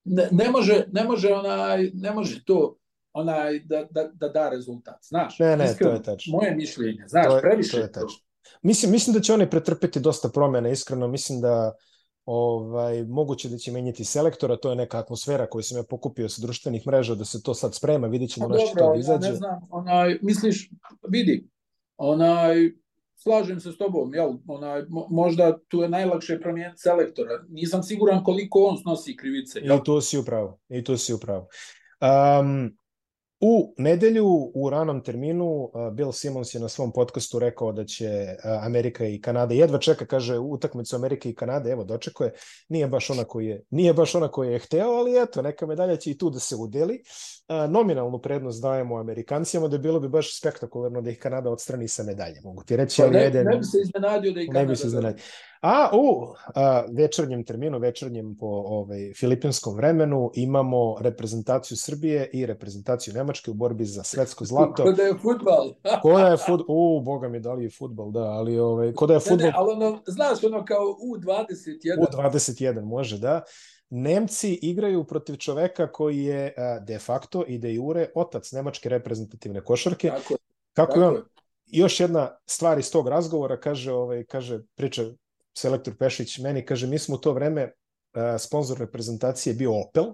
[0.06, 2.78] ne, ne, može, ne može onaj, ne može to
[3.14, 5.40] onaj da, da, da da rezultat, znaš.
[5.40, 6.32] Ne, ne, to Iskreno, je tačno.
[6.34, 8.00] Moje mišljenje, znaš, To je- previše to je to.
[8.00, 8.20] tačno.
[8.62, 11.08] Mislim, mislim da će oni pretrpeti dosta promjena, iskreno.
[11.08, 11.74] Mislim da
[12.26, 16.42] ovaj, moguće da će menjati selektora, to je neka atmosfera koju sam ja pokupio sa
[16.42, 19.00] društvenih mreža, da se to sad sprema, vidjet ćemo Pa na što dobro, to ja
[19.00, 19.30] izađe.
[19.30, 20.70] ne znam, onaj, misliš,
[21.10, 21.48] vidi,
[21.98, 22.72] onaj,
[23.16, 27.44] slažem se s tobom, jel, onaj, mo, možda tu je najlakše promijeniti selektora.
[27.50, 29.78] Nisam siguran koliko on snosi krivice, jel?
[29.78, 31.48] I tu si upravo, i tu si upravo.
[32.02, 32.78] Um,
[33.40, 39.06] u nedelju, u ranom terminu, Bill Simmons je na svom podcastu rekao da će Amerika
[39.06, 42.34] i Kanada jedva čeka, kaže, utakmicu Amerike i Kanade, evo, dočekuje.
[42.70, 45.96] Nije baš ona koji je, nije baš ona koji je hteo, ali eto, neka medalja
[45.96, 46.94] će i tu da se udeli.
[46.94, 47.35] Uh,
[47.70, 52.42] nominalnu prednost dajemo Amerikancima, da bilo bi baš spektakularno da ih Kanada odstrani sa medalje,
[52.44, 54.70] mogu ti reći, Pa ali ne, ajde, ne bi se iznenadio da i ne Kanada...
[54.70, 55.24] bi se iznenadio.
[55.62, 63.14] A u a, večernjem terminu, večernjem po ovaj, filipinskom vremenu imamo reprezentaciju Srbije i reprezentaciju
[63.14, 64.84] Nemačke u borbi za svetsko zlato.
[64.84, 65.74] Ko da je futbal.
[66.04, 66.66] Ko da je fudbal?
[66.70, 69.48] U, boga mi, da li je futbal, da, ali ovaj, ko da je Ne, fudbal
[69.48, 72.00] ne, ali ono, znaš, ono kao U21.
[72.00, 73.42] u 21 može, da.
[73.90, 79.64] Nemci igraju protiv čoveka koji je a, de facto i de jure otac nemačke reprezentativne
[79.64, 80.10] košarke.
[80.10, 80.38] Tako, je,
[80.74, 81.24] Kako je tako on?
[81.66, 85.04] Još jedna stvar iz tog razgovora, kaže, ovaj, kaže, priča
[85.58, 90.06] selektor Pešić, meni kaže, mi smo u to vreme, uh, sponsor reprezentacije bio Opel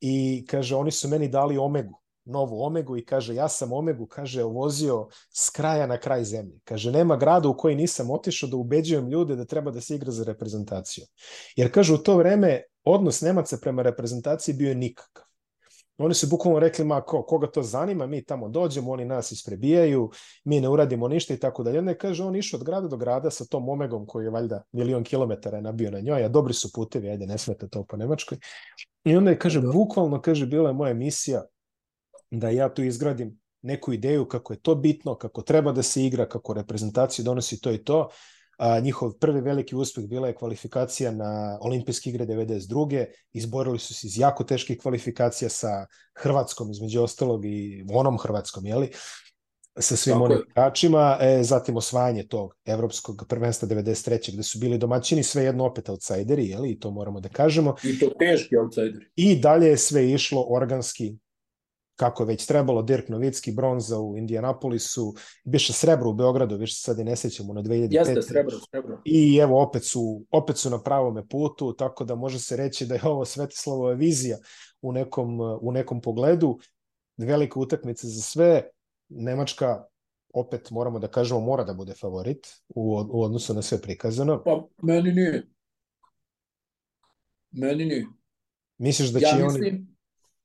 [0.00, 2.00] i kaže, oni su meni dali Omegu.
[2.24, 6.58] novu Omegu i kaže ja sam Omegu, kaže, vozio s kraja na kraj zemlje.
[6.64, 10.10] Kaže, nema grada u koji nisam otišao da ubeđujem ljude da treba da se igra
[10.10, 11.04] za reprezentaciju.
[11.56, 15.24] Jer kaže, u to vreme odnos Nemaca prema reprezentaciji bio je nikakav.
[15.98, 20.10] Oni su bukvalno rekli, ma ko, koga to zanima, mi tamo dođemo, oni nas isprebijaju,
[20.44, 21.78] mi ne uradimo ništa i tako dalje.
[21.78, 25.04] Onda kaže, on išao od grada do grada sa tom Omegom koji je valjda milion
[25.04, 28.38] kilometara nabio na njoj, a dobri su putevi, ajde, ne smete to po Nemačkoj.
[29.04, 31.44] I onda je, kaže, bukvalno, kaže, bila je moja misija
[32.30, 36.28] da ja tu izgradim neku ideju kako je to bitno, kako treba da se igra,
[36.28, 38.08] kako reprezentacija donosi to i to.
[38.58, 43.04] A, njihov prvi veliki uspeh bila je kvalifikacija na olimpijske igre 92.
[43.32, 48.90] Izborili su se iz jako teških kvalifikacija sa Hrvatskom, između ostalog i onom Hrvatskom, jeli?
[49.78, 54.32] sa svim Tako onim igračima, e, zatim osvajanje tog evropskog prvenstva 93.
[54.32, 56.70] gde su bili domaćini svejedno opet outsideri, jeli?
[56.70, 57.74] i to moramo da kažemo.
[57.84, 59.06] I to teški outsideri.
[59.16, 61.16] I dalje je sve išlo organski
[61.96, 65.14] kako je već trebalo, Dirk Novicki, bronza u Indianapolisu,
[65.44, 67.94] biše srebro u Beogradu, više sad i ne sećamo na 2005.
[67.94, 69.00] Jeste, srebro, srebro.
[69.04, 72.94] I evo, opet su, opet su na pravome putu, tako da može se reći da
[72.94, 74.38] je ovo Svetislavova vizija
[74.82, 76.58] u nekom, u nekom pogledu.
[77.16, 78.62] Velika utakmica za sve.
[79.08, 79.84] Nemačka
[80.34, 84.42] opet moramo da kažemo mora da bude favorit u, u odnosu na sve prikazano.
[84.44, 85.46] Pa meni nije.
[87.50, 88.06] Meni nije.
[88.78, 89.93] Misliš da će ja mislim, oni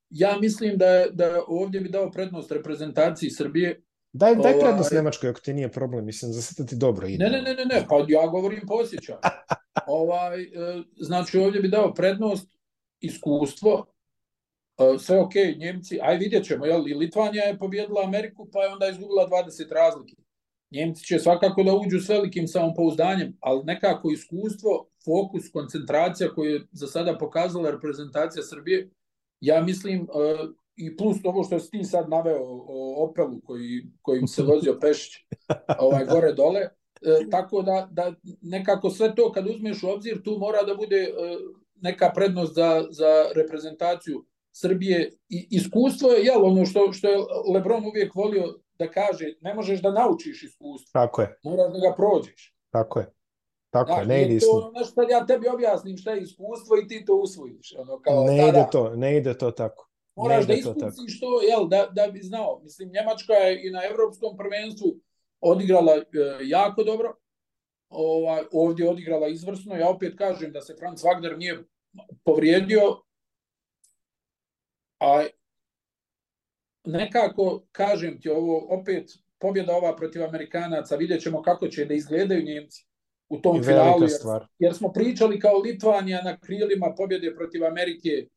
[0.10, 3.82] ja mislim da, da ovdje bi dao prednost reprezentaciji Srbije.
[4.14, 7.24] Daj, daj ovaj, prednost Nemačkoj ako ti nije problem, mislim, za sada ti dobro ide.
[7.24, 9.16] Ne, ne, ne, ne, ne, pa ja govorim posjećaj.
[9.88, 10.48] ovaj, e,
[10.98, 12.50] znači ovdje bi dao prednost,
[13.00, 13.86] iskustvo,
[14.78, 18.74] e, sve ok, Njemci, aj vidjet ćemo, jel, i Litvanija je pobjedila Ameriku, pa je
[18.74, 20.16] onda izgubila 20 razlike.
[20.72, 26.62] Njemci će svakako da uđu s velikim samopouzdanjem, ali nekako iskustvo, fokus, koncentracija koju je
[26.72, 28.90] za sada pokazala reprezentacija Srbije,
[29.42, 34.28] ja mislim, uh, i plus ovo što si ti sad naveo o Opelu koji, kojim
[34.28, 35.14] se vozio Pešić
[35.86, 40.38] ovaj, gore dole, uh, tako da, da nekako sve to kad uzmeš u obzir, tu
[40.40, 45.12] mora da bude uh, neka prednost za, za reprezentaciju Srbije.
[45.30, 47.18] I, iskustvo je, jel, ono što, što je
[47.54, 50.90] Lebron uvijek volio da kaže, ne možeš da naučiš iskustvo.
[50.94, 51.40] Tako je.
[51.44, 52.56] Moraš da ga prođeš.
[52.72, 53.14] Tako je.
[53.70, 57.06] Tako da, ne ide to ono što ja tebi objasnim šta je iskustvo i ti
[57.06, 57.74] to usvojiš.
[57.78, 59.90] Ono, kao, ne ide to, ne ide to tako.
[60.16, 62.60] Moraš da iskusiš to, to, jel, da, da bi znao.
[62.64, 65.00] Mislim, Njemačka je i na evropskom prvenstvu
[65.42, 66.04] odigrala e,
[66.42, 67.16] jako dobro.
[67.90, 69.76] Ovaj, ovdje odigrala izvrsno.
[69.76, 71.64] Ja opet kažem da se Franz Wagner nije
[72.24, 72.82] povrijedio.
[75.00, 75.26] A
[76.86, 82.44] nekako, kažem ti ovo, opet pobjeda ova protiv Amerikanaca, vidjet ćemo kako će da izgledaju
[82.44, 82.89] Njemci
[83.30, 84.02] u tom finalu.
[84.02, 84.48] Jer, stvar.
[84.60, 88.28] jer smo pričali kao Litvanija na krilima pobjede protiv Amerike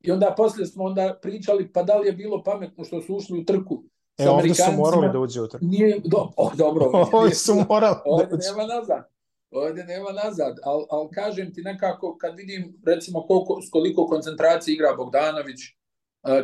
[0.00, 3.40] i onda poslije smo onda pričali pa da li je bilo pametno što su ušli
[3.40, 3.82] u trku
[4.18, 5.64] E, ovdje su morali da uđe u trku.
[5.66, 6.90] Nije, do, o, dobro.
[7.12, 9.04] ovdje su morali da ovdje nema nazad.
[9.50, 10.56] Ovdje nema nazad.
[10.62, 15.60] Ali al kažem ti nekako, kad vidim recimo koliko, s koliko koncentracije igra Bogdanović,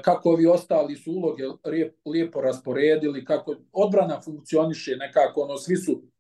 [0.03, 1.43] kako ovi ostali su uloge
[2.07, 6.14] lijepo rasporedili, kako odbrana funkcioniše nekako, ono, svi su E,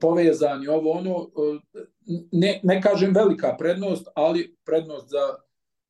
[0.00, 5.34] povezani, ovo ono, e, ne, ne kažem velika prednost, ali prednost za,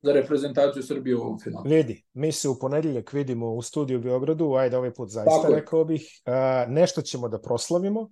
[0.01, 1.65] za reprezentaciju Srbije u ovom finalu.
[1.69, 5.53] Vidi, mi se u ponedjeljak vidimo u studiju u Beogradu, ajde ovaj put zaista Tako
[5.53, 8.09] rekao bih, a, nešto ćemo da proslavimo,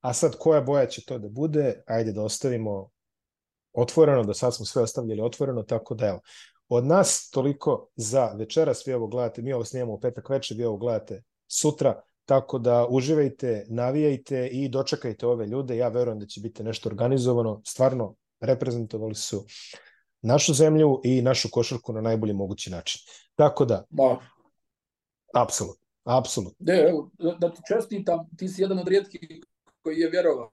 [0.00, 2.90] a sad koja boja će to da bude, ajde da ostavimo
[3.72, 6.20] otvoreno, da sad smo sve ostavljali otvoreno, tako da evo,
[6.68, 10.64] od nas toliko za večeras, vi ovo gledate, mi ovo snijemo u petak večer, vi
[10.64, 12.00] ovo gledate sutra,
[12.30, 15.76] Tako da uživajte, navijajte i dočekajte ove ljude.
[15.76, 17.60] Ja verujem da će biti nešto organizovano.
[17.64, 19.44] Stvarno reprezentovali su
[20.22, 23.00] našu zemlju i našu košarku na najbolji mogući način.
[23.34, 24.18] Tako da, da.
[25.34, 26.56] apsolutno, apsolutno.
[26.58, 29.20] Da, evo, da ti čestitam, ti si jedan od rijetkih
[29.82, 30.50] koji je vjerovao.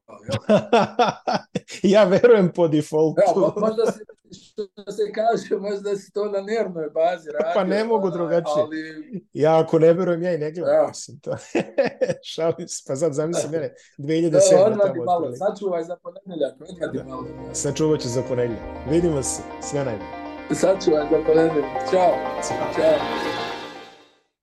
[1.94, 3.22] ja verujem po defaultu.
[3.22, 4.00] Ja, možda se,
[4.32, 7.52] što se kaže, možda si to na nervnoj bazi radio.
[7.54, 8.62] Pa ne mogu drugačije.
[8.64, 9.28] Ali...
[9.34, 10.74] Ja ako ne verujem, ja i ne gledam.
[10.74, 10.88] Ja.
[10.88, 11.38] Mislim, to.
[12.34, 14.32] Šalim se, pa sad zamisli mene 2007.
[14.32, 17.04] Da, odmadi malo, sačuvaj za ponedjeljak, odmadi da.
[17.04, 17.26] malo.
[17.54, 18.66] Sačuvat ću za ponedjeljak.
[18.90, 20.10] Vidimo se, sve najbolje.
[20.52, 21.90] Sačuvaj za ponedjeljak.
[21.92, 22.14] Ćao.
[22.48, 22.74] Ćao.
[22.76, 23.47] Ćao.